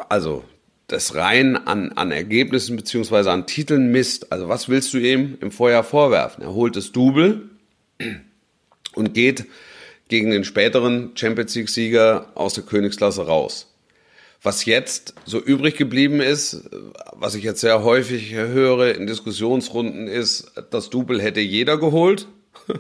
[0.10, 0.44] Also
[0.86, 4.32] das rein an, an Ergebnissen beziehungsweise an Titeln misst.
[4.32, 6.44] Also was willst du ihm im Vorjahr vorwerfen?
[6.44, 7.50] Er holt das Double
[8.94, 9.46] und geht
[10.12, 13.74] gegen den späteren Champions League-Sieger aus der Königsklasse raus.
[14.44, 16.70] Was jetzt so übrig geblieben ist,
[17.14, 22.28] was ich jetzt sehr häufig höre in Diskussionsrunden, ist, das Double hätte jeder geholt.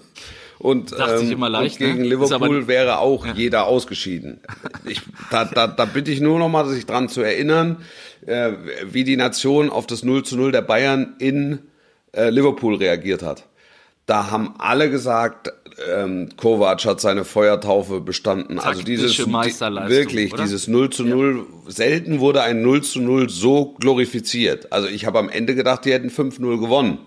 [0.60, 2.10] Und, ähm, leicht, und, gegen ne?
[2.10, 3.34] Liverpool wäre auch ja.
[3.34, 4.42] jeder ausgeschieden.
[4.86, 7.84] Ich, da, da, da bitte ich nur noch mal, sich dran zu erinnern,
[8.28, 8.52] äh,
[8.86, 11.64] wie die Nation auf das 0 zu 0 der Bayern in
[12.12, 13.48] äh, Liverpool reagiert hat.
[14.06, 15.52] Da haben alle gesagt,
[15.90, 18.60] ähm, Kovac hat seine Feuertaufe bestanden.
[18.60, 20.44] also dieses die, wirklich oder?
[20.44, 21.72] dieses 0 zu 0, ja.
[21.72, 24.72] selten wurde ein 0 zu 0 so glorifiziert.
[24.72, 27.00] Also ich habe am Ende gedacht, die hätten 5-0 gewonnen.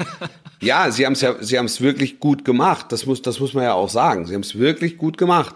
[0.60, 2.86] ja, sie haben es ja, sie haben es wirklich gut gemacht.
[2.90, 4.26] Das muss, das muss man ja auch sagen.
[4.26, 5.54] Sie haben es wirklich gut gemacht.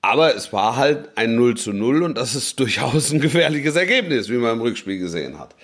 [0.00, 4.28] Aber es war halt ein 0 zu 0 und das ist durchaus ein gefährliches Ergebnis,
[4.28, 5.54] wie man im Rückspiel gesehen hat.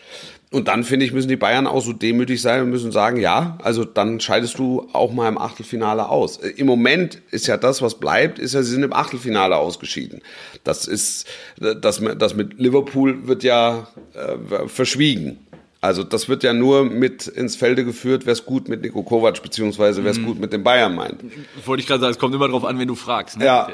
[0.54, 3.58] Und dann, finde ich, müssen die Bayern auch so demütig sein und müssen sagen, ja,
[3.64, 6.36] also dann scheidest du auch mal im Achtelfinale aus.
[6.36, 10.22] Äh, Im Moment ist ja das, was bleibt, ist ja, sie sind im Achtelfinale ausgeschieden.
[10.62, 11.26] Das ist,
[11.58, 15.44] das, das mit Liverpool wird ja äh, verschwiegen.
[15.80, 19.42] Also das wird ja nur mit ins Felde geführt, wer es gut mit Nico Kovac
[19.42, 20.26] beziehungsweise wer es mhm.
[20.26, 21.20] gut mit den Bayern meint.
[21.66, 23.38] Wollte ich gerade sagen, es kommt immer darauf an, wenn du fragst.
[23.38, 23.44] Ne?
[23.44, 23.68] Ja,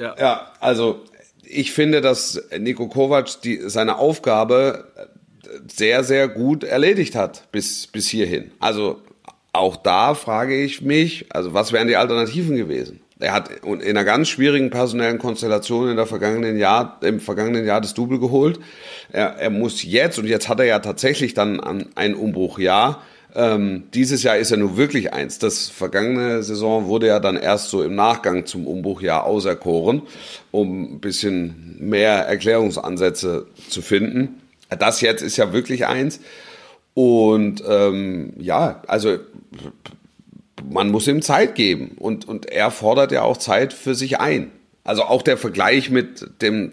[0.00, 1.04] ja, ja, also
[1.46, 4.88] ich finde, dass Nico Kovac die, seine Aufgabe
[5.68, 8.50] sehr, sehr gut erledigt hat bis, bis hierhin.
[8.60, 9.00] Also
[9.52, 13.00] auch da frage ich mich, also was wären die Alternativen gewesen?
[13.20, 17.80] Er hat in einer ganz schwierigen personellen Konstellation in der vergangenen Jahr, im vergangenen Jahr
[17.80, 18.58] das Double geholt.
[19.12, 21.60] Er, er muss jetzt, und jetzt hat er ja tatsächlich dann
[21.94, 23.02] ein Umbruchjahr,
[23.36, 25.38] ähm, dieses Jahr ist ja nur wirklich eins.
[25.38, 30.02] Das vergangene Saison wurde ja dann erst so im Nachgang zum Umbruchjahr auserkoren,
[30.50, 34.40] um ein bisschen mehr Erklärungsansätze zu finden.
[34.76, 36.20] Das jetzt ist ja wirklich eins.
[36.94, 39.18] Und ähm, ja, also
[40.68, 41.96] man muss ihm Zeit geben.
[41.98, 44.50] Und, und er fordert ja auch Zeit für sich ein.
[44.84, 46.72] Also auch der Vergleich mit dem,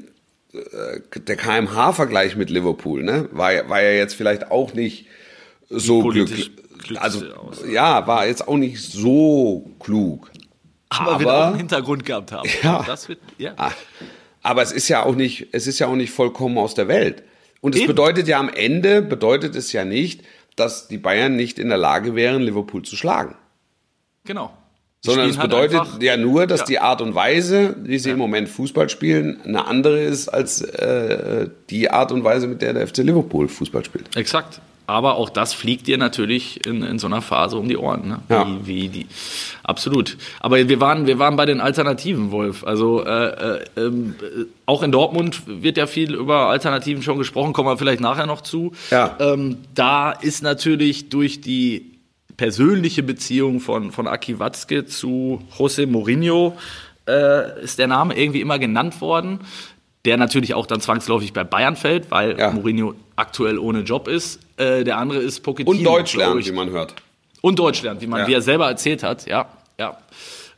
[0.54, 5.08] äh, der KMH-Vergleich mit Liverpool, ne, war, war ja jetzt vielleicht auch nicht
[5.70, 6.52] so glücklich.
[6.96, 7.24] Also,
[7.72, 10.32] ja, war jetzt auch nicht so klug.
[10.90, 12.50] Aber, aber wird auch einen Hintergrund gehabt haben.
[12.64, 12.84] Ja.
[12.86, 13.54] Das wird, ja.
[13.56, 13.72] Ah,
[14.44, 17.24] aber es ist ja auch nicht, es ist ja auch nicht vollkommen aus der Welt.
[17.62, 20.24] Und es bedeutet ja am Ende, bedeutet es ja nicht,
[20.56, 23.36] dass die Bayern nicht in der Lage wären, Liverpool zu schlagen.
[24.26, 24.52] Genau.
[25.04, 26.66] Die Sondern es halt bedeutet halt ja nur, dass ja.
[26.68, 28.14] die Art und Weise, wie sie ja.
[28.14, 32.74] im Moment Fußball spielen, eine andere ist als äh, die Art und Weise, mit der
[32.74, 34.16] der FC Liverpool Fußball spielt.
[34.16, 34.62] Exakt.
[34.92, 38.10] Aber auch das fliegt dir natürlich in, in so einer Phase um die Ohren.
[38.10, 38.20] Ne?
[38.28, 38.46] Ja.
[38.46, 39.08] Wie, wie die,
[39.64, 40.18] absolut.
[40.42, 42.66] Aber wir waren, wir waren bei den Alternativen, Wolf.
[42.66, 43.92] Also äh, äh, äh,
[44.66, 48.42] auch in Dortmund wird ja viel über Alternativen schon gesprochen, kommen wir vielleicht nachher noch
[48.42, 48.74] zu.
[48.90, 49.16] Ja.
[49.22, 51.94] Ähm, da ist natürlich durch die
[52.36, 56.58] persönliche Beziehung von, von Aki Watzke zu José Mourinho
[57.08, 59.40] äh, ist der Name irgendwie immer genannt worden
[60.06, 62.52] der natürlich auch dann zwangsläufig bei Bayern fällt, weil ja.
[62.52, 64.40] Mourinho aktuell ohne Job ist.
[64.62, 65.72] Äh, der andere ist Pochettino.
[65.72, 66.94] Und Deutsch lernt, wie man hört.
[67.42, 68.28] Und Deutsch lernt, wie man, ja.
[68.28, 69.48] wie er selber erzählt hat, ja,
[69.80, 69.98] ja.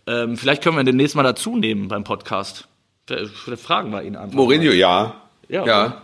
[0.05, 2.67] Ähm, vielleicht können wir ihn demnächst mal dazu nehmen beim Podcast.
[3.55, 4.35] Fragen wir ihn einfach.
[4.35, 4.75] Mourinho, mal.
[4.75, 5.15] ja.
[5.47, 5.65] Ja.
[5.65, 6.01] ja.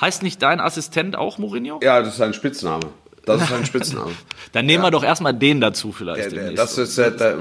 [0.00, 1.80] Heißt nicht dein Assistent auch Mourinho?
[1.82, 2.86] Ja, das ist sein Spitzname.
[3.26, 4.12] Das ist sein Spitzname.
[4.52, 4.88] Dann nehmen ja.
[4.88, 6.32] wir doch erstmal den dazu vielleicht.
[6.32, 7.36] Der, der, das ist, äh, da,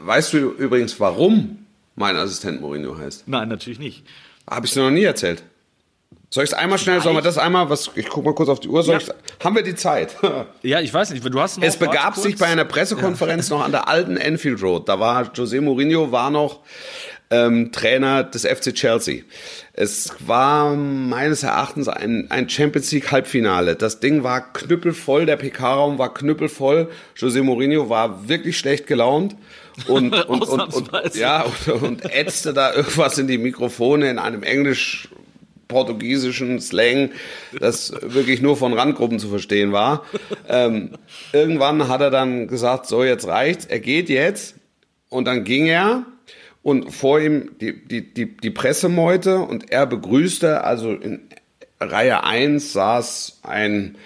[0.00, 3.26] weißt du übrigens, warum mein Assistent Mourinho heißt?
[3.26, 4.04] Nein, natürlich nicht.
[4.48, 5.42] Habe ich dir noch nie erzählt.
[6.36, 8.60] Soll ich es einmal schnell, sollen wir das einmal, was, ich guck mal kurz auf
[8.60, 9.14] die Uhr, soll ja.
[9.42, 10.16] haben wir die Zeit?
[10.62, 13.56] ja, ich weiß nicht, du hast noch Es begab sich bei einer Pressekonferenz ja.
[13.56, 16.60] noch an der alten Enfield Road, da war José Mourinho, war noch
[17.30, 19.22] ähm, Trainer des FC Chelsea.
[19.72, 23.74] Es war meines Erachtens ein, ein Champions League Halbfinale.
[23.74, 26.90] Das Ding war knüppelvoll, der PK-Raum war knüppelvoll.
[27.16, 29.36] José Mourinho war wirklich schlecht gelaunt
[29.88, 34.42] und, und, und, und, ja, und, und ätzte da irgendwas in die Mikrofone in einem
[34.42, 35.08] Englisch
[35.68, 37.10] portugiesischen Slang,
[37.58, 40.04] das wirklich nur von Randgruppen zu verstehen war.
[40.48, 40.90] Ähm,
[41.32, 44.54] irgendwann hat er dann gesagt, so jetzt reicht's, er geht jetzt.
[45.08, 46.04] Und dann ging er
[46.62, 51.20] und vor ihm die, die, die, die Pressemeute und er begrüßte, also in
[51.80, 53.96] Reihe 1 saß ein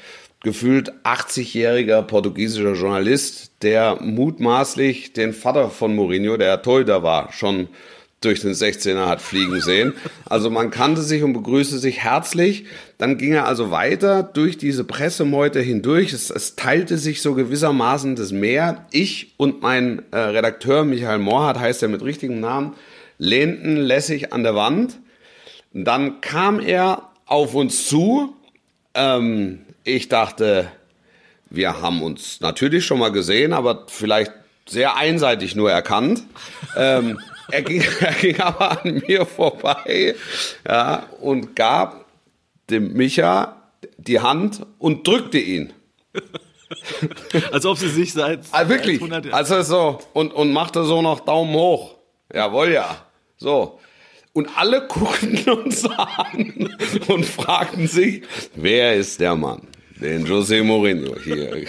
[0.43, 7.69] gefühlt 80-jähriger portugiesischer Journalist, der mutmaßlich den Vater von Mourinho, der Torhüter war, schon
[8.21, 9.95] durch den 16er hat fliegen sehen.
[10.27, 12.67] Also man kannte sich und begrüßte sich herzlich.
[12.99, 16.13] Dann ging er also weiter durch diese Pressemeute hindurch.
[16.13, 18.87] Es, es teilte sich so gewissermaßen das Meer.
[18.91, 22.75] Ich und mein äh, Redakteur Michael Mohrhardt, heißt er mit richtigem Namen,
[23.17, 24.99] lehnten lässig an der Wand.
[25.73, 28.35] Dann kam er auf uns zu.
[28.93, 30.71] Ähm, ich dachte,
[31.49, 34.33] wir haben uns natürlich schon mal gesehen, aber vielleicht
[34.69, 36.23] sehr einseitig nur erkannt.
[36.77, 37.19] ähm,
[37.51, 40.15] er, ging, er ging aber an mir vorbei
[40.67, 42.07] ja, und gab
[42.71, 43.57] dem Micha
[43.97, 45.73] die Hand und drückte ihn.
[47.53, 49.01] Als ob sie sich seit ah, wirklich,
[49.33, 51.97] also so und und machte so noch Daumen hoch.
[52.33, 53.05] Jawohl ja.
[53.37, 53.81] So.
[54.33, 56.77] Und alle guckten uns an
[57.09, 58.23] und fragten sich,
[58.55, 59.67] wer ist der Mann?
[60.01, 61.65] den José Mourinho hier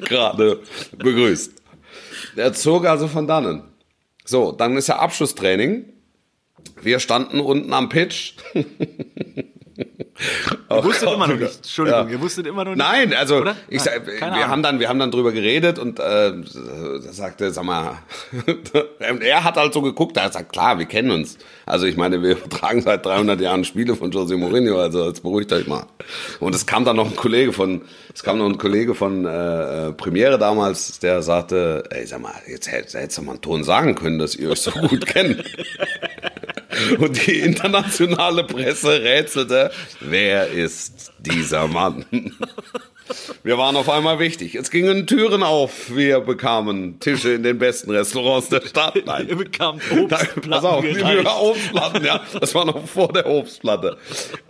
[0.00, 0.60] gerade
[0.98, 1.52] begrüßt.
[2.36, 3.62] Der zog also von dannen.
[4.24, 5.92] So, dann ist ja Abschlusstraining.
[6.80, 8.34] Wir standen unten am Pitch.
[10.70, 11.56] Ihr wusstet immer noch nicht.
[11.56, 12.12] Entschuldigung, ja.
[12.12, 12.78] ihr wusstet immer noch nicht.
[12.78, 13.56] Nein, also Oder?
[13.68, 14.48] ich sag, wir Ahnung.
[14.48, 16.32] haben dann, wir haben dann drüber geredet und äh,
[17.10, 17.98] sagte, sag mal,
[19.20, 21.38] er hat halt so geguckt, er gesagt, klar, wir kennen uns.
[21.66, 25.52] Also ich meine, wir tragen seit 300 Jahren Spiele von José Mourinho, also jetzt beruhigt
[25.52, 25.86] euch mal.
[26.40, 27.82] Und es kam dann noch ein Kollege von,
[28.14, 32.70] es kam noch ein Kollege von äh, Premiere damals, der sagte, ey, sag mal, jetzt
[32.70, 35.42] hättest du mal einen Ton sagen können, dass ihr euch so gut kennt.
[36.98, 42.04] Und die internationale Presse rätselte, wer ist dieser Mann?
[43.42, 44.54] Wir waren auf einmal wichtig.
[44.54, 45.94] Es gingen Türen auf.
[45.94, 48.96] Wir bekamen Tische in den besten Restaurants der Stadt.
[49.06, 49.28] Nein.
[49.28, 50.50] Wir bekamen Obstplatten.
[50.50, 52.20] Pass auf, wir Obstplatten, ja.
[52.40, 53.98] Das war noch vor der Obstplatte.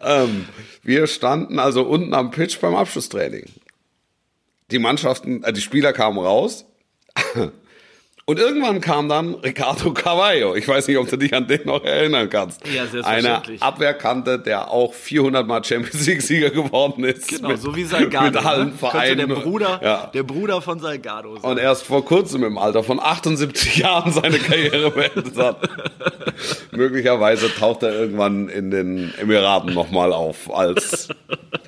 [0.03, 0.47] Ähm,
[0.83, 3.47] wir standen also unten am Pitch beim Abschlusstraining.
[4.71, 6.67] die Mannschaften, äh, die Spieler kamen raus.
[8.33, 10.55] Und irgendwann kam dann Ricardo Carvalho.
[10.55, 12.67] Ich weiß nicht, ob du dich an den noch erinnern kannst.
[12.67, 13.63] Ja, Eine selbstverständlich.
[13.63, 17.29] Abwehrkante, der auch 400 Mal Champions League Sieger geworden ist.
[17.29, 18.25] Genau, mit, so wie Salgado.
[18.25, 18.73] Mit allen ne?
[18.73, 19.19] Vereinen.
[19.19, 20.11] Könnte der Bruder, Ja.
[20.15, 21.51] der Bruder von Salgado sein.
[21.51, 25.69] Und erst vor kurzem im Alter von 78 Jahren seine Karriere beendet hat.
[26.71, 31.09] Möglicherweise taucht er irgendwann in den Emiraten nochmal auf als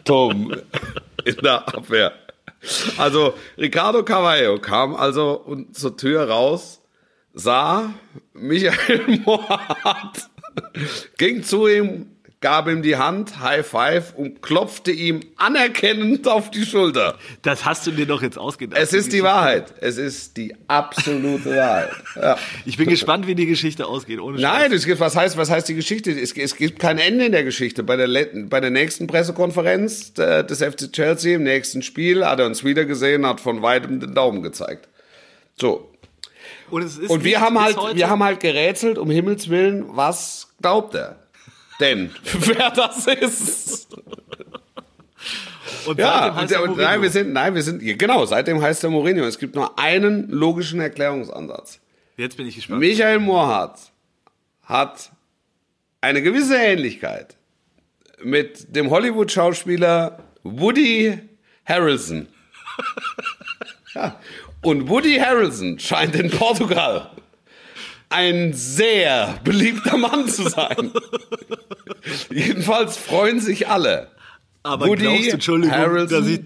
[0.06, 0.56] Tom
[1.26, 2.12] in der Abwehr.
[2.96, 6.82] Also Ricardo Carvalho kam also zur Tür raus,
[7.32, 7.92] sah
[8.32, 10.30] Michael Mohat,
[11.18, 12.13] ging zu ihm,
[12.44, 17.16] gab ihm die Hand, High Five und klopfte ihm anerkennend auf die Schulter.
[17.40, 18.78] Das hast du dir doch jetzt ausgedacht.
[18.78, 19.72] Es ist die Wahrheit.
[19.80, 21.90] Es ist die absolute Wahrheit.
[22.14, 22.36] Ja.
[22.66, 24.20] Ich bin gespannt, wie die Geschichte ausgeht.
[24.20, 26.10] Ohne Nein, gibt, was heißt, was heißt die Geschichte?
[26.10, 27.82] Es, es gibt kein Ende in der Geschichte.
[27.82, 32.46] Bei der, bei der nächsten Pressekonferenz äh, des FC Chelsea im nächsten Spiel hat er
[32.46, 34.86] uns wieder gesehen, hat von weitem den Daumen gezeigt.
[35.58, 35.90] So.
[36.70, 41.23] Und, Und wir haben halt, wir haben halt gerätselt, um Himmels Willen, was glaubt er?
[41.80, 43.94] Denn, wer das ist.
[45.86, 48.90] und Ja, und, er und, nein, wir sind, nein, wir sind, genau, seitdem heißt er
[48.90, 49.24] Mourinho.
[49.24, 51.80] Es gibt nur einen logischen Erklärungsansatz.
[52.16, 52.80] Jetzt bin ich gespannt.
[52.80, 53.78] Michael Mohrhardt
[54.62, 55.10] hat
[56.00, 57.36] eine gewisse Ähnlichkeit
[58.22, 61.18] mit dem Hollywood-Schauspieler Woody
[61.64, 62.28] Harrelson.
[63.94, 64.20] Ja.
[64.60, 67.12] Und Woody Harrelson scheint in Portugal
[68.14, 70.90] ein sehr beliebter Mann zu sein.
[72.30, 74.08] Jedenfalls freuen sich alle.
[74.62, 76.40] Aber Woody glaubst du, Entschuldigung, Harrelson- dass ich,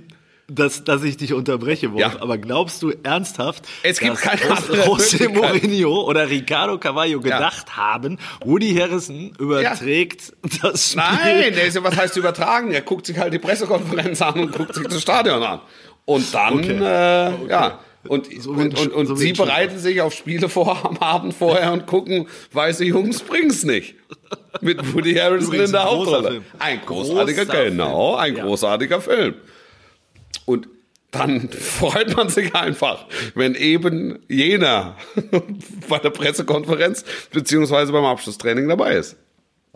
[0.48, 2.20] dass, dass ich dich unterbreche, Wolf, Ja.
[2.22, 5.28] aber glaubst du ernsthaft, Es gibt dass José.
[5.28, 11.02] Mourinho oder Ricardo Carvalho gedacht haben, Woody Harrison überträgt das Spiel?
[11.02, 12.72] Nein, der ist ja, was heißt übertragen?
[12.72, 15.60] Er guckt sich halt die Pressekonferenz an und guckt sich das Stadion an.
[16.06, 17.78] Und dann, äh, ja.
[18.06, 21.72] Und, So und, und, und so sie bereiten sich auf Spiele vor am Abend vorher
[21.72, 23.96] und gucken, weiße Jungs bring's nicht.
[24.60, 26.30] Mit Woody Harrison in der Hauptrolle.
[26.30, 26.44] Film.
[26.58, 28.36] Ein großartiger, Großer genau, ein Film.
[28.36, 28.44] Ja.
[28.44, 29.34] großartiger Film.
[30.46, 30.68] Und
[31.10, 34.96] dann freut man sich einfach, wenn eben jener
[35.88, 39.16] bei der Pressekonferenz beziehungsweise beim Abschlusstraining dabei ist.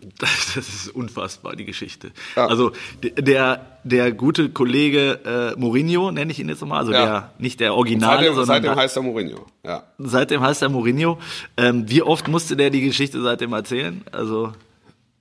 [0.20, 2.10] Das ist unfassbar, die Geschichte.
[2.36, 2.46] Ja.
[2.46, 5.20] Also der, der gute Kollege
[5.56, 7.04] äh, Mourinho, nenne ich ihn jetzt nochmal, also Ja.
[7.04, 9.46] der, nicht der Originale, Seitdem, sondern seitdem heißt er Mourinho.
[9.64, 9.82] Ja.
[9.98, 11.18] seitdem heißt er Mourinho.
[11.56, 14.02] Ähm, wie oft musste der die Geschichte seitdem erzählen?
[14.12, 14.52] Also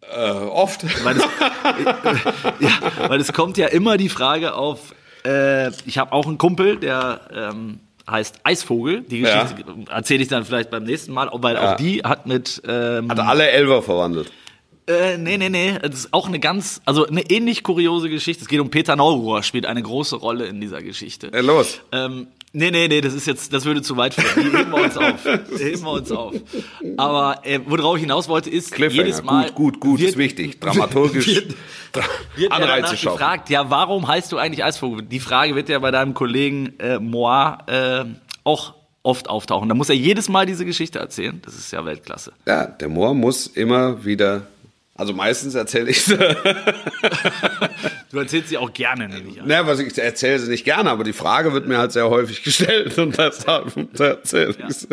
[0.02, 0.84] Äh, oft.
[1.06, 1.24] weil es,
[2.60, 2.70] ja,
[3.08, 4.94] weil es kommt ja immer die Frage auf,
[5.26, 9.02] äh, ich habe auch einen Kumpel, der ähm, heißt Eisvogel.
[9.02, 9.44] Die Ja.
[9.44, 11.74] Geschichte erzähle ich dann vielleicht beim nächsten Mal, weil Ja.
[11.74, 14.32] auch die hat mit ähm, Hat alle Elfer verwandelt.
[14.88, 15.78] Äh, nee, nee, nee.
[15.80, 18.44] Das ist auch eine ganz, also eine ähnlich kuriose Geschichte.
[18.44, 21.32] Es geht um Peter Neuruhr, spielt eine große Rolle in dieser Geschichte.
[21.34, 21.82] Äh, los.
[21.92, 24.52] Ähm, nee, nee, nee, das ist jetzt, das würde zu weit führen.
[24.52, 25.24] Die heben wir uns auf.
[25.58, 26.34] Die heben wir uns auf.
[26.98, 29.46] Aber äh, worauf ich hinaus wollte, ist, jedes Mal.
[29.48, 30.60] gut, gut, gut, wird, ist wichtig.
[30.60, 31.28] Dramaturgisch
[31.94, 32.06] Wird,
[32.38, 33.18] wird Anreize schaffen.
[33.18, 35.04] gefragt, ja, warum heißt du eigentlich Eisvogel?
[35.06, 38.06] Die Frage wird ja bei deinem Kollegen äh, Moa äh,
[38.46, 39.68] auch oft auftauchen.
[39.70, 41.42] Da muss er jedes Mal diese Geschichte erzählen.
[41.44, 42.34] Das ist ja Weltklasse.
[42.48, 44.44] Ja, der Moor muss immer wieder.
[45.02, 46.16] Also meistens erzähle ich sie.
[48.12, 49.48] Du erzählst sie auch gerne, nehme ich an.
[49.48, 52.44] naja, was ich erzähle sie nicht gerne, aber die Frage wird mir halt sehr häufig
[52.44, 54.88] gestellt und deshalb erzähle ich sie.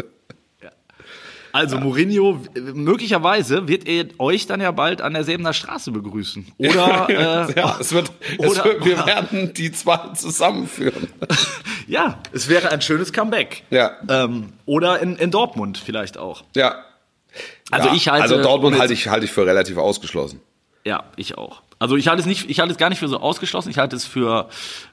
[1.52, 6.46] Also Mourinho, äh, möglicherweise wird er euch dann ja bald an der Säbener Straße begrüßen.
[6.58, 7.06] Oder,
[7.50, 11.08] äh, ja, es wird, es oder- wird, wir oder- werden die zwei zusammenführen.
[11.86, 13.64] ja, es wäre ein schönes Comeback.
[13.70, 13.90] Ja.
[14.08, 16.44] Ähm, oder in, in Dortmund vielleicht auch.
[16.54, 16.76] Ja.
[17.70, 20.40] Also ja, ich halte- Also Dortmund halte ich, halte ich für relativ ausgeschlossen.
[20.84, 21.62] Ja, ich auch.
[21.78, 23.70] Also ich halte es nicht, ich halte es gar nicht für so ausgeschlossen.
[23.70, 24.48] Ich halte es für,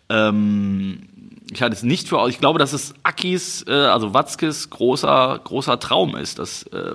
[0.10, 1.08] ähm,
[1.51, 5.79] ich halte es nicht für, ich glaube, dass es Akis, äh, also Watzkes großer, großer
[5.79, 6.91] Traum ist, dass äh,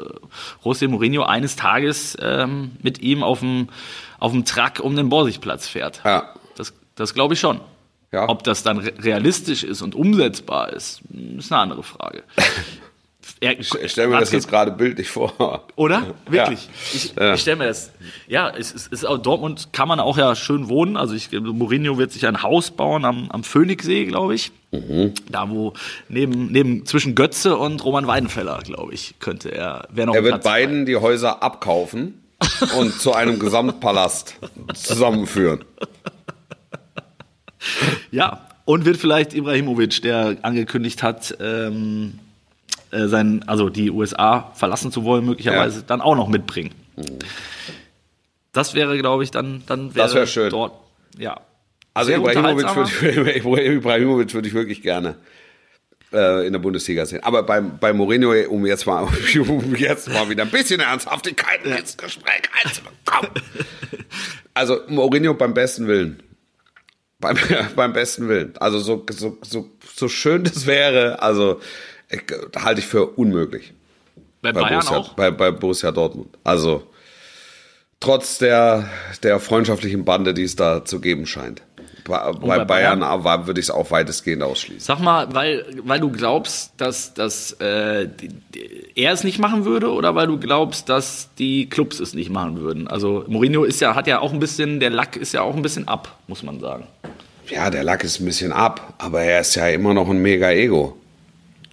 [0.62, 3.68] José Mourinho eines Tages ähm, mit ihm auf dem,
[4.18, 6.02] auf dem Truck um den Borsigplatz fährt.
[6.04, 6.34] Ja.
[6.56, 7.60] Das, das glaube ich schon.
[8.12, 8.28] Ja.
[8.28, 11.00] Ob das dann re realistisch ist und umsetzbar ist,
[11.38, 12.24] ist eine andere Frage.
[13.42, 15.64] Er, Ich stelle mir das Watzke- jetzt gerade bildlich vor.
[15.76, 16.14] oder?
[16.28, 16.64] Wirklich.
[16.66, 16.70] Ja.
[16.94, 17.34] Ich, Ja.
[17.34, 17.90] ich stelle mir das.
[18.28, 20.98] Ja, es ist, ist auch Dortmund kann man auch ja schön wohnen.
[20.98, 24.52] Also ich Mourinho wird sich ein Haus bauen am, am Phoenixsee, glaube ich.
[24.72, 25.14] Mhm.
[25.30, 25.72] Da wo
[26.10, 30.34] neben neben zwischen Götze und Roman Weidenfeller, glaube ich, könnte er wäre noch Er wird
[30.34, 32.22] Platz beiden die Häuser abkaufen
[32.78, 34.36] und zu einem Gesamtpalast
[34.74, 35.64] zusammenführen.
[38.10, 42.18] Ja, und wird vielleicht Ibrahimovic, der angekündigt hat, ähm,
[42.92, 45.84] äh, sein, also die USA verlassen zu wollen, möglicherweise Ja.
[45.86, 46.70] dann auch noch mitbringen.
[48.52, 50.50] Das wäre, glaube ich, dann, dann wäre Das wär schön.
[50.50, 50.72] dort,
[51.18, 51.40] ja.
[51.94, 53.36] Also Ibrahimovic würde ich,
[53.76, 55.16] Ibrahimovic würde ich wirklich gerne
[56.12, 57.22] äh, in der Bundesliga sehen.
[57.22, 59.02] Aber bei, bei Mourinho, um jetzt mal,
[59.48, 63.30] um jetzt mal wieder ein bisschen Ernsthaftigkeit ins Gespräch einzubekommen.
[64.54, 66.22] Also Mourinho beim besten Willen.
[67.20, 67.36] Beim,
[67.76, 68.54] beim besten Willen.
[68.58, 71.60] Also so, so, so, so schön das wäre, also
[72.10, 72.22] ich,
[72.56, 73.72] halte ich für unmöglich.
[74.42, 75.14] Bei, Bei Bayern Borussia, auch?
[75.14, 76.36] Bei, bei Borussia Dortmund.
[76.44, 76.82] Also
[78.00, 78.88] trotz der,
[79.22, 81.62] der freundschaftlichen Bande, die es da zu geben scheint.
[82.04, 83.46] Bei, bei, Bayern, Bayern?
[83.46, 84.80] würde ich es auch weitestgehend ausschließen.
[84.80, 88.08] Sag mal, weil, weil du glaubst, dass, dass äh,
[88.96, 92.58] er es nicht machen würde oder weil du glaubst, dass die Clubs es nicht machen
[92.58, 92.88] würden?
[92.88, 95.62] Also Mourinho ist ja, hat ja auch ein bisschen, der Lack ist ja auch ein
[95.62, 96.86] bisschen ab, muss man sagen.
[97.48, 100.50] Ja, der Lack ist ein bisschen ab, aber er ist ja immer noch ein mega
[100.50, 100.99] Ego.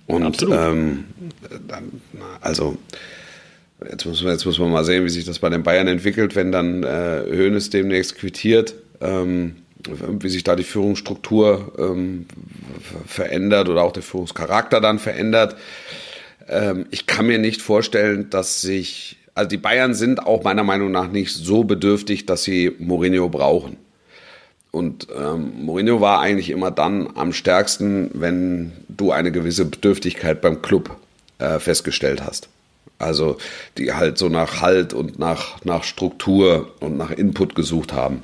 [0.08, 1.04] Und ähm,
[2.42, 2.78] also
[3.90, 6.36] jetzt muss, man, jetzt muss man mal sehen, wie sich das bei den Bayern entwickelt,
[6.36, 9.58] wenn dann äh, Hoeneß demnächst quittiert, ähm,
[10.20, 12.26] wie sich da die Führungsstruktur ähm,
[12.82, 15.58] ver- verändert oder auch der Führungscharakter dann verändert.
[16.48, 20.92] Ähm, ich kann mir nicht vorstellen, dass sich, also die Bayern sind auch meiner Meinung
[20.92, 23.78] nach nicht so bedürftig, dass sie Mourinho brauchen.
[24.78, 30.62] Und ähm, Mourinho war eigentlich immer dann am stärksten, wenn du eine gewisse Bedürftigkeit beim
[30.62, 30.96] Club
[31.40, 32.48] äh, festgestellt hast.
[33.00, 33.38] Also
[33.78, 38.22] die halt so nach Halt und nach, nach Struktur und nach Input gesucht haben.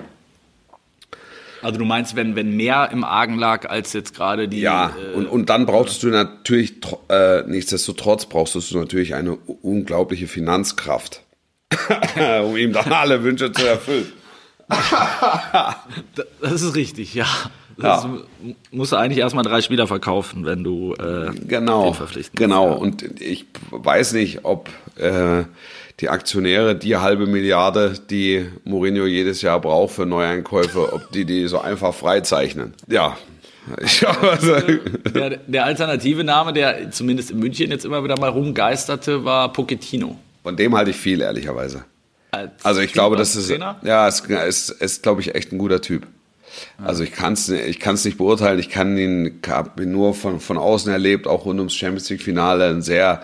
[1.63, 4.61] Also du meinst, wenn, wenn mehr im Argen lag als jetzt gerade die.
[4.61, 6.75] Ja, äh, und, und dann brauchtest du natürlich,
[7.09, 11.23] äh, nichtsdestotrotz brauchst du natürlich eine unglaubliche Finanzkraft,
[12.43, 14.11] um ihm dann alle Wünsche zu erfüllen.
[16.41, 17.26] das ist richtig, ja.
[17.78, 18.18] Das Ja.
[18.72, 22.68] musst du eigentlich erstmal drei Spieler verkaufen, wenn du äh, Genau, verpflichten genau.
[22.70, 22.74] Ja.
[22.76, 25.43] Und ich weiß nicht, ob äh,
[25.99, 31.47] die Aktionäre die halbe Milliarde, die Mourinho jedes Jahr braucht für Neueinkäufe, ob die die
[31.47, 32.74] so einfach freizeichnen.
[32.88, 33.18] Ja,
[33.82, 34.55] ich also,
[35.16, 40.18] Der, der alternative Name, der zumindest in München jetzt immer wieder mal rumgeisterte, war Pochettino.
[40.43, 41.86] von dem halte ich viel, ehrlicherweise.
[42.34, 43.79] Als Also ich glaube, das ist Trainer?
[43.84, 46.07] ja, es ist, ist glaube ich echt ein guter Typ.
[46.77, 48.59] Also ich kann es ich kann's nicht beurteilen.
[48.59, 52.21] Ich kann ihn, hab ihn nur von, von außen erlebt, auch rund ums Champions League
[52.21, 52.69] Finale.
[52.69, 53.23] Ein sehr,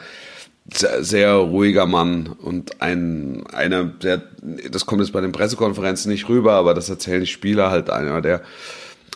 [0.71, 4.21] sehr, sehr ruhiger Mann und ein, einer, der,
[4.71, 8.21] das kommt jetzt bei den Pressekonferenzen nicht rüber, aber das erzählen die Spieler halt einer,
[8.21, 8.41] der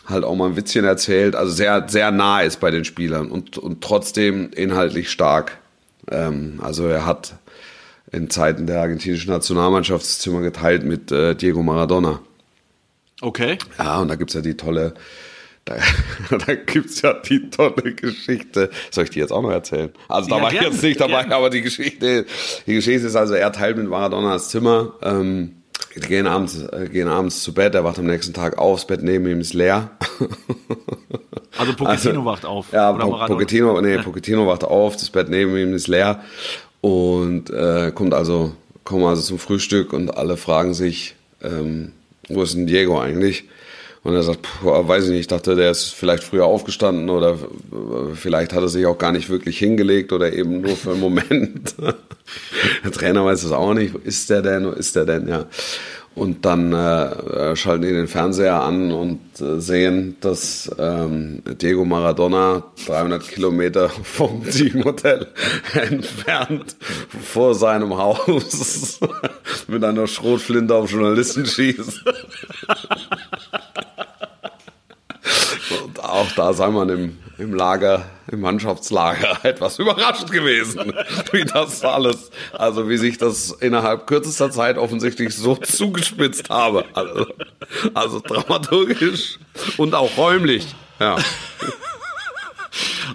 [0.08, 3.58] halt auch mal ein Witzchen erzählt, also sehr, sehr nah ist bei den Spielern und,
[3.58, 5.60] und trotzdem inhaltlich stark.
[6.12, 7.36] Ähm, also er hat
[8.14, 12.20] in Zeiten der argentinischen Nationalmannschaft das Zimmer geteilt mit äh, Diego Maradona.
[13.22, 13.57] Okay.
[13.78, 14.93] Ja, und da gibt's ja die tolle,
[15.66, 15.76] da,
[16.45, 18.70] da gibt's ja die tolle Geschichte.
[18.91, 19.91] Soll ich die jetzt auch noch erzählen?
[20.07, 21.36] Also da Ja, war ich gerne, jetzt nicht dabei, gerne.
[21.36, 22.26] aber die Geschichte,
[22.68, 25.53] die Geschichte ist also, er teilt mit Maradona das Zimmer, ähm,
[25.95, 29.03] gehen abends, äh, gehen abends zu Bett, er wacht am nächsten Tag auf, das Bett
[29.03, 29.89] neben ihm ist leer.
[31.55, 32.72] Also Pochettino wacht auf.
[32.74, 33.36] Ja, oder Po- Maradona.
[33.36, 36.24] Pochettino, nee, Pochettino wacht auf, das Bett neben ihm ist leer
[36.84, 38.52] und äh, kommt also,
[38.84, 41.94] kommen also zum Frühstück und alle fragen sich, ähm,
[42.28, 43.46] wo ist denn Diego eigentlich?
[44.04, 47.36] Und er sagt, puh, weiß ich nicht, ich dachte, der ist vielleicht früher aufgestanden oder
[47.36, 51.00] äh, vielleicht hat er sich auch gar nicht wirklich hingelegt oder eben nur für einen
[51.00, 51.76] Moment.
[52.84, 55.46] der Trainer weiß es auch nicht, wo ist der denn, wo ist der denn, ja.
[56.16, 62.64] Und dann äh, schalten die den Fernseher an und äh, sehen, dass ähm, Diego Maradona
[62.86, 65.28] 300 Kilometer vom Teamhotel
[65.74, 66.76] entfernt
[67.24, 68.99] vor seinem Haus
[69.68, 72.03] mit einer Schrotflinte auf Journalisten schießt.
[75.84, 80.93] Und auch da sei man im, im Lager, im Mannschaftslager etwas überrascht gewesen,
[81.32, 86.86] wie das alles, also wie sich das innerhalb kürzester Zeit offensichtlich so zugespitzt habe.
[86.93, 87.28] Also,
[87.93, 89.39] also dramaturgisch
[89.78, 90.68] und auch räumlich.
[90.99, 91.18] Ja.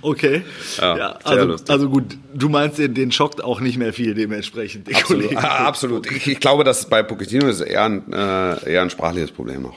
[0.03, 0.42] Okay.
[0.78, 4.94] Ja, Ja, also, also gut, du meinst, den, den schockt auch nicht mehr viel dementsprechend.
[4.94, 5.36] Absolut.
[5.36, 6.11] Ah, absolut.
[6.11, 9.76] Ich, ich glaube, dass bei Pochettino ist eher ein, äh, eher ein sprachliches Problem noch.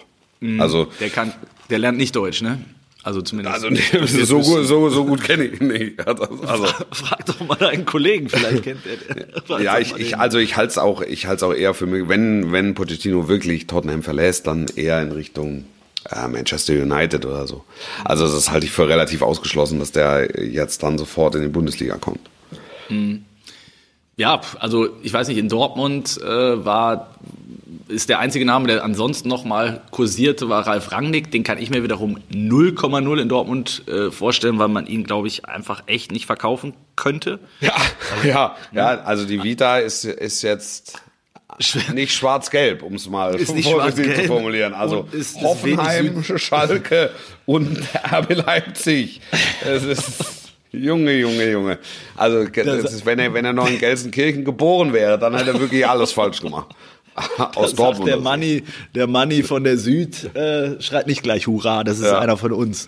[0.60, 1.34] Also, Der kann,
[1.70, 2.60] der lernt nicht Deutsch, ne?
[3.04, 3.56] Also zumindest.
[3.56, 3.82] also nee,
[4.26, 6.08] so, gut, so, so gut kenne ich ihn nicht.
[6.08, 6.28] Also,
[6.92, 9.42] Frag doch mal deinen Kollegen, vielleicht kennt er.
[9.48, 10.20] Frag Ja, ich, ich, den.
[10.20, 13.28] also ich halte es auch, ich halte es auch eher für möglich, wenn, wenn Pochettino
[13.28, 15.66] wirklich Tottenham verlässt, dann eher in Richtung
[16.12, 17.64] äh, Manchester United oder so.
[18.06, 21.98] Also das halte ich für relativ ausgeschlossen, dass der jetzt dann sofort in die Bundesliga
[21.98, 22.30] kommt.
[24.18, 27.16] Ja, also ich weiß nicht, in Dortmund äh, war
[27.92, 31.30] ist der einzige Name, der ansonsten noch mal kursierte, war Ralf Rangnick.
[31.32, 35.46] Den kann ich mir wiederum 0,0 in Dortmund äh, vorstellen, weil man ihn, glaube ich,
[35.46, 37.40] einfach echt nicht verkaufen könnte.
[37.60, 37.76] Ja,
[38.24, 39.02] ja, ja.
[39.02, 41.00] Also die Vita ist, ist jetzt
[41.94, 44.74] nicht schwarz-gelb, um es mal vorsichtig zu formulieren.
[44.74, 47.12] Also ist- Hoffenheim, Schalke
[47.46, 47.78] und
[48.12, 49.22] RB Leipzig.
[49.66, 50.14] Es ist
[50.72, 51.80] Junge, Junge, Junge.
[52.16, 55.86] Also ist, wenn er wenn er noch in Gelsenkirchen geboren wäre, dann hätte er wirklich
[55.86, 56.68] alles falsch gemacht.
[57.56, 58.08] Aus Dortmund.
[58.10, 58.64] der Manni,
[58.96, 62.20] der Manni von der Süd äh, schreit nicht gleich Hurra, das ist Ja.
[62.20, 62.88] einer von uns.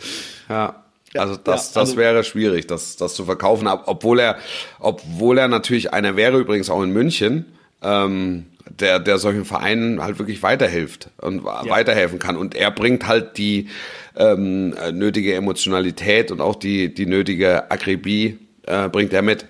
[0.50, 0.84] Ja.
[1.16, 3.68] Also das, ja, das also- wäre schwierig, das, das zu verkaufen.
[3.68, 4.38] Ob- Obwohl er,
[4.80, 7.46] obwohl er natürlich einer wäre, übrigens auch in München,
[7.84, 8.48] ähm,
[8.80, 12.36] der, der solchen Vereinen halt wirklich weiterhilft und weiterhelfen kann.
[12.38, 13.68] Und er bringt halt die
[14.16, 19.46] ähm, äh, nötige Emotionalität und auch die, die nötige Akribie äh, bringt er mit.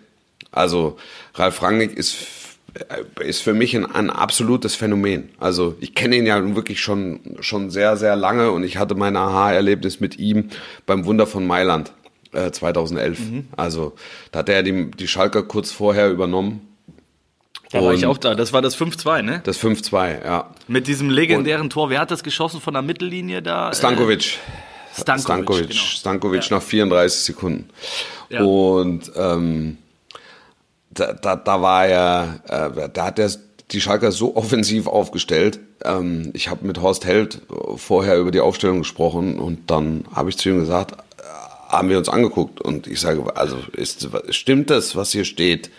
[0.52, 0.98] Also
[1.36, 2.16] Ralf Rangnick ist
[3.20, 5.30] ist für mich ein, ein absolutes Phänomen.
[5.40, 8.96] Also ich kenne ihn ja nun wirklich schon, schon sehr, sehr lange und ich hatte
[8.96, 10.50] mein Aha-Erlebnis mit ihm
[10.86, 11.92] beim Wunder von Mailand
[12.32, 13.20] äh, 2011.
[13.56, 13.94] Also
[14.32, 16.68] da hat er die, die Schalker kurz vorher übernommen.
[17.72, 18.36] Da war ich Und auch da.
[18.36, 19.42] Das war das 5-2, ne?
[19.44, 20.50] Das 5-2, ja.
[20.68, 21.90] Mit diesem legendären Tor.
[21.90, 23.72] Wer hat das geschossen von der Mittellinie da?
[23.72, 24.38] Äh, Stankovic.
[24.94, 25.82] Stankovic, Stankovic, genau.
[25.82, 27.70] Stankovic nach 34 Sekunden.
[28.30, 28.44] Ja.
[28.44, 29.78] Und ähm,
[30.94, 33.30] da, da, da war er, äh, da hat er
[33.72, 35.60] die Schalker so offensiv aufgestellt.
[35.84, 37.42] Ähm, ich habe mit Horst Held
[37.76, 40.96] vorher über die Aufstellung gesprochen und dann habe ich zu ihm gesagt,
[41.74, 45.70] haben wir uns angeguckt und ich sage, also ist, stimmt das, was hier steht?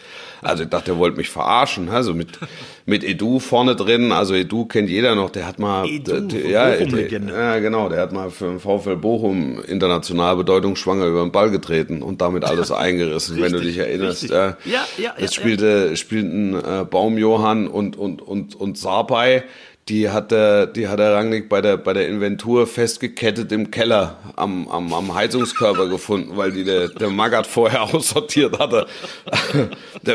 [0.42, 2.38] Also ich dachte, er wollte mich verarschen, also mit
[2.86, 4.12] mit Edu vorne drin.
[4.12, 7.32] Also Edu kennt jeder noch, der hat mal, Edu, der, ja, Bochum-Legende.
[7.32, 12.03] ja, genau, der hat mal für den VfL Bochum international bedeutungsschwanger über den Ball getreten
[12.03, 14.24] und damit alles eingerissen, wenn du dich erinnerst.
[14.24, 14.36] richtig.
[14.38, 19.45] Äh, Ja, ja, ja, Jetzt spielte, spielten äh, Baumjohann und, und, und, und Sapai.
[19.89, 24.16] Die hat der, die hat der Rangnick bei der, bei der Inventur festgekettet im Keller
[24.35, 28.87] am, am, am Heizungskörper gefunden, weil die der, der Magath vorher aussortiert hatte.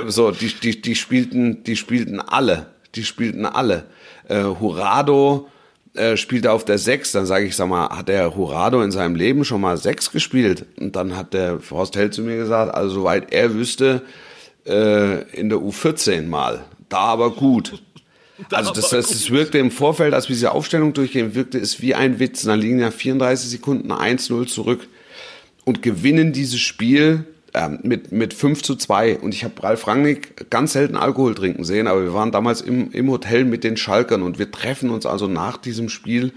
[0.08, 2.68] So, die, die, die spielten, die spielten alle.
[2.96, 3.86] Die spielten alle.
[4.28, 5.48] Äh, Hurado,
[5.96, 9.16] äh, spielte auf der Sechs, dann sage ich, sag mal, hat der Hurado in seinem
[9.16, 10.66] Leben schon mal Sechs gespielt?
[10.80, 14.04] Und dann hat der Horst Held zu mir gesagt, also soweit er wüsste,
[14.68, 16.66] äh, in der U14 mal.
[16.90, 17.82] Da aber gut.
[18.52, 21.96] Also das, das, das wirkte im Vorfeld, als wir diese Aufstellung durchgehen, wirkte es wie
[21.96, 22.44] ein Witz.
[22.44, 24.88] Dann liegen ja 34 Sekunden 1-0 zurück
[25.66, 27.26] und gewinnen dieses Spiel
[27.60, 29.18] ähm, mit, mit 5 zu 2.
[29.18, 32.90] Und ich habe Ralf Rangnick ganz selten Alkohol trinken sehen, aber wir waren damals im,
[32.92, 36.32] im Hotel mit den Schalkern und wir treffen uns also nach diesem Spiel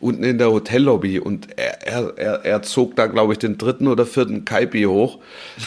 [0.00, 3.86] unten in der Hotellobby und er, er, er, er zog da, glaube ich, den dritten
[3.86, 5.18] oder vierten Kaipi hoch.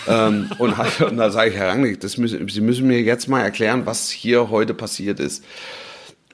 [0.08, 3.28] ähm, und, hat, und da sage ich, Herr Rangnick, das müssen, Sie müssen mir jetzt
[3.28, 5.44] mal erklären, was hier heute passiert ist.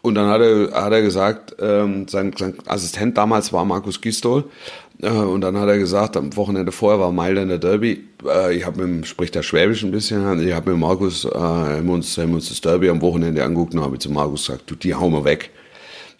[0.02, 4.46] Und dann hat er, hat er gesagt, ähm, sein, sein Assistent damals war Markus Gistol.
[5.02, 8.04] Äh, und dann hat er gesagt, am Wochenende vorher war Mailänder Derby.
[8.26, 11.88] Äh, ich habe mit, spricht der Schwäbisch ein bisschen, ich habe mit Markus, äh, haben
[11.88, 14.76] wir uns, haben uns das Derby am Wochenende angeguckt und habe zu Markus gesagt, du,
[14.76, 15.50] die hauen wir weg.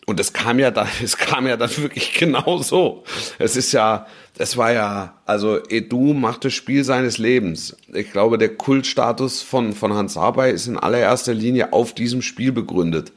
[0.08, 3.04] Und es kam ja dann, es kam ja dann wirklich genau so.
[3.38, 4.08] Es ist ja,
[4.38, 7.78] es war ja, also Edu macht das Spiel seines Lebens.
[7.94, 12.52] Ich glaube, der Kultstatus von, von Hans Arbey ist in allererster Linie auf diesem Spiel
[12.52, 13.12] begründet.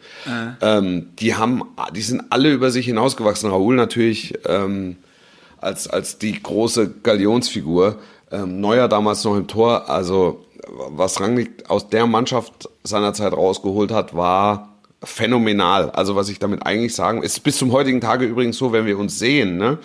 [0.60, 1.62] Ähm, die haben,
[1.94, 3.48] die sind alle über sich hinausgewachsen.
[3.48, 4.96] Raoul natürlich ähm,
[5.64, 7.96] als, als die große Galionsfigur.
[8.30, 9.88] Ähm, Neuer damals noch im Tor.
[9.88, 15.90] Also was Rangnick aus der Mannschaft seinerzeit rausgeholt hat, war phänomenal.
[15.90, 18.98] Also was ich damit eigentlich sagen, ist bis zum heutigen Tage übrigens so, wenn wir
[18.98, 19.78] uns sehen, ne,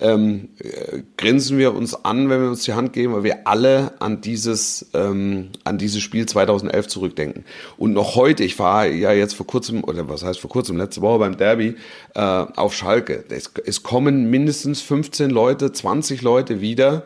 [0.00, 4.00] ähm, äh, grinsen wir uns an, wenn wir uns die Hand geben, weil wir alle
[4.00, 7.44] an dieses, ähm, an dieses Spiel 2011 zurückdenken.
[7.76, 11.00] Und noch heute, ich war ja jetzt vor kurzem, oder was heißt vor kurzem, letzte
[11.00, 11.76] Woche beim Derby
[12.14, 13.24] äh, auf Schalke.
[13.28, 17.04] Es, es kommen mindestens 15 Leute, 20 Leute wieder,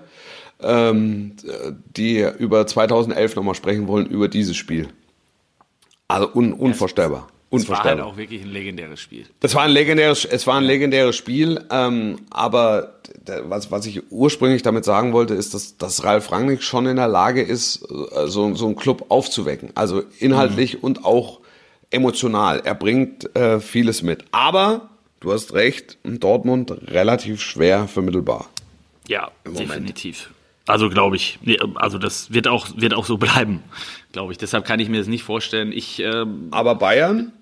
[0.60, 1.32] ähm,
[1.96, 4.88] die über 2011 nochmal sprechen wollen, über dieses Spiel.
[6.08, 7.28] Also un, unvorstellbar.
[7.54, 8.06] Es war halt Unvorstellbar.
[8.06, 9.26] auch wirklich ein legendäres Spiel.
[9.40, 12.94] Das war ein legendäres, es war ein legendäres Spiel, ähm, aber
[13.44, 17.08] was, was ich ursprünglich damit sagen wollte, ist, dass, dass Ralf Rangnick schon in der
[17.08, 19.70] Lage ist, äh, so, so einen Club aufzuwecken.
[19.74, 21.40] Also inhaltlich und auch
[21.90, 22.62] emotional.
[22.64, 24.24] Er bringt äh, vieles mit.
[24.32, 24.88] Aber,
[25.20, 28.48] du hast recht, in Dortmund relativ schwer vermittelbar.
[29.08, 30.30] Ja, definitiv.
[30.66, 31.38] Also glaube ich,
[31.74, 33.62] also das wird auch, wird auch so bleiben,
[34.12, 34.38] glaube ich.
[34.38, 35.72] Deshalb kann ich mir das nicht vorstellen.
[35.72, 37.32] Ich, ähm, Aber Bayern?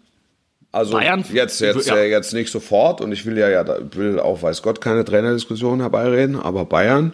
[0.73, 1.25] Also Bayern?
[1.33, 1.97] jetzt, jetzt, Ja.
[1.97, 5.81] äh, jetzt nicht sofort und ich will ja, ja will auch, weiß Gott, keine Trainerdiskussion
[5.81, 7.13] herbeireden, aber Bayern,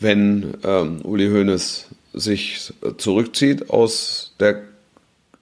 [0.00, 4.62] wenn ähm, Uli Hoeneß sich zurückzieht aus der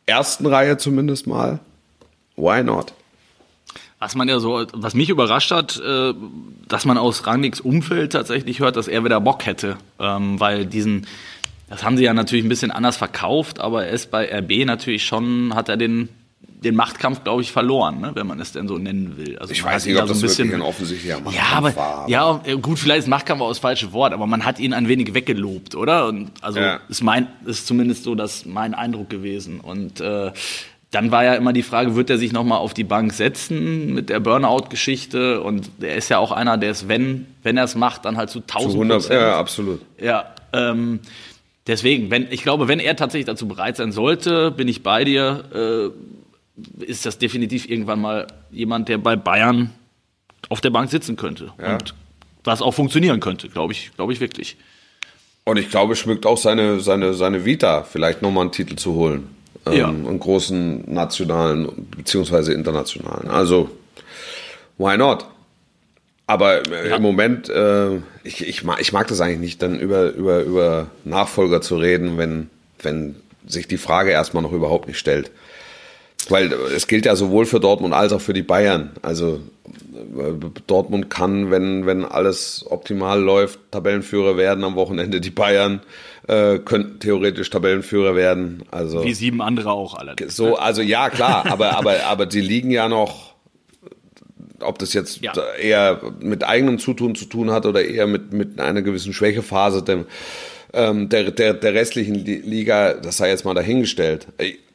[0.05, 1.61] ersten Reihe zumindest mal,
[2.37, 2.93] why not?
[4.01, 6.15] was man ja so, was mich überrascht hat, äh,
[6.69, 11.07] dass man aus Rangnicks Umfeld tatsächlich hört, dass er wieder Bock hätte, ähm, weil diesen,
[11.69, 15.05] das haben sie ja natürlich ein bisschen anders verkauft, aber er ist bei RB natürlich
[15.05, 16.09] schon, hat er den
[16.65, 19.39] den Machtkampf, glaube ich, verloren, ne, wenn man es denn so nennen will.
[19.39, 21.57] Also Ich weiß nicht, ob da das so ein wirklich bisschen, ein offensichtlicher Machtkampf ja,
[21.57, 22.09] aber, war.
[22.09, 24.89] ja, äh, gut, vielleicht ist Machtkampf auch das falsche Wort, aber man hat ihn ein
[24.89, 26.07] wenig weggelobt, oder?
[26.09, 26.81] Und also Ja.
[26.89, 29.61] ist mein, ist zumindest so das mein Eindruck gewesen.
[29.61, 30.33] Und äh,
[30.91, 34.09] dann war ja immer die Frage, wird er sich nochmal auf die Bank setzen mit
[34.09, 35.41] der Burnout-Geschichte?
[35.43, 38.31] Und er ist ja auch einer, der es, wenn, wenn er es macht, dann halt
[38.31, 39.21] zu 1000 Zu 100, Prozent.
[39.21, 39.81] ja, absolut.
[40.01, 41.01] Ja, ähm,
[41.67, 45.45] deswegen, wenn, ich glaube, wenn er tatsächlich dazu bereit sein sollte, bin ich bei dir,
[45.55, 45.91] äh,
[46.81, 49.71] ist das definitiv irgendwann mal jemand, der bei Bayern
[50.49, 51.53] auf der Bank sitzen könnte.
[51.61, 51.75] Ja.
[51.75, 51.95] Und
[52.45, 54.57] was auch funktionieren könnte, glaube ich, glaube ich wirklich.
[55.45, 59.29] Und ich glaube, schmückt auch seine, seine, seine Vita, vielleicht nochmal einen Titel zu holen.
[59.67, 59.89] Ähm, Ja.
[59.89, 63.29] Einen großen nationalen beziehungsweise internationalen.
[63.29, 63.71] Also,
[64.77, 65.27] why not?
[66.27, 66.97] Aber äh, Ja.
[66.97, 70.87] im Moment, äh, ich, ich, mag, ich mag das eigentlich nicht, dann über, über, über
[71.05, 72.51] Nachfolger zu reden, wenn,
[72.83, 75.31] wenn sich die Frage erstmal noch überhaupt nicht stellt.
[76.29, 78.91] Weil es gilt ja sowohl für Dortmund als auch für die Bayern.
[79.03, 79.41] Also
[79.95, 80.33] äh,
[80.67, 85.21] Dortmund kann, wenn, wenn alles optimal läuft, Tabellenführer werden am Wochenende.
[85.21, 85.81] Die Bayern
[86.27, 88.63] äh, könnten theoretisch Tabellenführer werden.
[88.71, 90.37] Also Wie sieben andere auch allerdings.
[90.37, 93.33] so, also ja, klar, aber, aber, aber die liegen ja noch,
[94.61, 95.33] ob das jetzt Ja.
[95.59, 100.05] eher mit eigenem Zutun zu tun hat oder eher mit, mit einer gewissen Schwächephase dem,
[100.75, 104.27] ähm, der, der, der restlichen Li- Liga, das sei jetzt mal dahingestellt.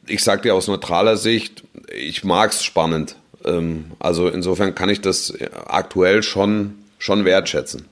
[0.06, 3.16] Ich, ich sag dir aus neutraler Sicht, ich mag's spannend.
[3.44, 5.34] Ähm, also insofern kann ich das
[5.66, 7.86] aktuell schon, schon wertschätzen.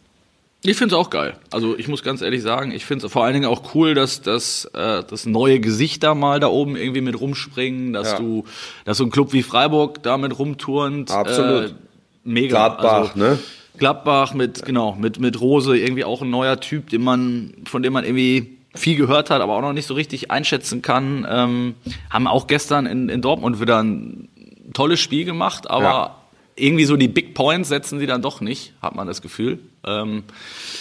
[0.64, 1.34] Ich finde es auch geil.
[1.50, 4.22] Also ich muss ganz ehrlich sagen, ich finde es vor allen Dingen auch cool, dass,
[4.22, 8.18] dass, äh, dass neue Gesichter mal da oben irgendwie mit rumspringen, dass Ja.
[8.18, 8.44] du,
[8.84, 11.10] dass so ein Club wie Freiburg damit rumturnt.
[11.10, 11.70] Absolut.
[11.70, 11.74] Äh,
[12.22, 12.48] mega.
[12.68, 13.38] Gladbach, also, ne?
[13.76, 17.92] Gladbach mit, genau, mit, mit Rose irgendwie auch ein neuer Typ, den man, von dem
[17.92, 21.26] man irgendwie viel gehört hat, aber auch noch nicht so richtig einschätzen kann.
[21.28, 21.74] Ähm,
[22.10, 24.28] haben auch gestern in, in Dortmund wieder ein
[24.72, 26.16] tolles Spiel gemacht, aber Ja.
[26.56, 29.58] irgendwie so die Big Points setzen sie dann doch nicht, hat man das Gefühl.
[29.86, 30.22] Ähm,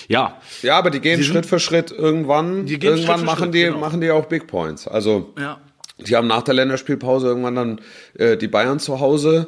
[0.07, 2.65] ja, Ja, aber die gehen Sie sind- Schritt für Schritt irgendwann.
[2.65, 3.79] Die gehen irgendwann Schritt machen Schritt, die genau.
[3.79, 4.87] machen die auch Big Points.
[4.87, 5.59] Also ja.
[5.99, 7.81] die haben nach der Länderspielpause irgendwann dann
[8.17, 9.47] äh, die Bayern zu Hause.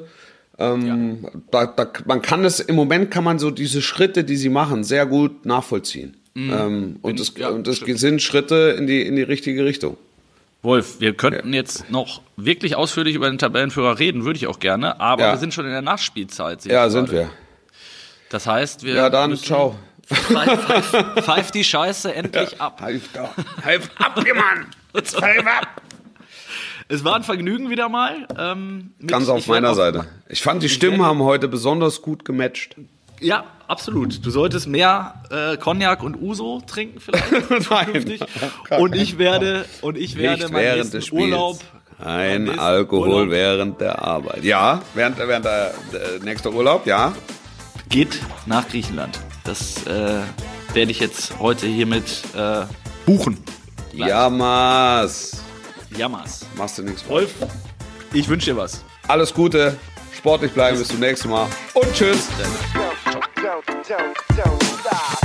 [0.59, 4.49] Ähm, da, da, man kann es im Moment kann man so diese Schritte, die sie
[4.49, 6.17] machen, sehr gut nachvollziehen.
[6.35, 7.41] Ähm, und es Mhm.
[7.41, 7.99] ja, und stimmt.
[7.99, 9.97] sind Schritte in die in die richtige Richtung.
[10.63, 14.99] Wolf, wir könnten jetzt noch wirklich ausführlich über den Tabellenführer reden, würde ich auch gerne,
[15.01, 15.31] aber Ja.
[15.33, 16.63] wir sind schon in der Nachspielzeit.
[16.65, 17.23] Ja, sind gerade.
[17.27, 17.29] wir.
[18.29, 19.75] Das heißt, wir Ja, dann ciao.
[20.05, 22.81] Pfeif, pfeif, pfeif die Scheiße endlich ab.
[22.81, 23.01] Halb
[23.99, 24.67] ab, Mann!
[25.21, 25.81] Halb ab!
[26.89, 28.27] Es war ein Vergnügen wieder mal.
[28.37, 30.05] Ähm, mit- Ganz auf meiner Seite.
[30.29, 32.75] Ich fand die Stimmen haben heute besonders gut gematcht.
[33.19, 34.25] Ja, absolut.
[34.25, 37.69] Du solltest mehr äh, Cognac und Uso trinken vielleicht.
[37.69, 38.19] Nein.
[38.79, 41.23] Und ich werde und ich werde Nicht meinen während nächsten des Spiels.
[41.23, 41.59] Urlaub
[42.03, 44.43] Ein Alkohol Urlaub während der Arbeit.
[44.43, 47.13] Ja, während, während der, der nächste Urlaub, ja.
[47.89, 49.19] geht nach Griechenland.
[49.43, 50.21] Das äh,
[50.73, 52.65] werde ich jetzt heute hiermit äh,
[53.05, 53.37] buchen.
[53.93, 55.43] Jammers.
[55.95, 56.45] Jammers.
[56.57, 57.07] Machst du nichts.
[57.07, 57.33] Wolf,
[58.13, 58.83] ich wünsche dir was.
[59.07, 59.77] Alles Gute,
[60.17, 62.29] sportlich bleiben, bis zum nächsten Mal und tschüss.
[63.43, 65.22] Don't, don't, don't stop.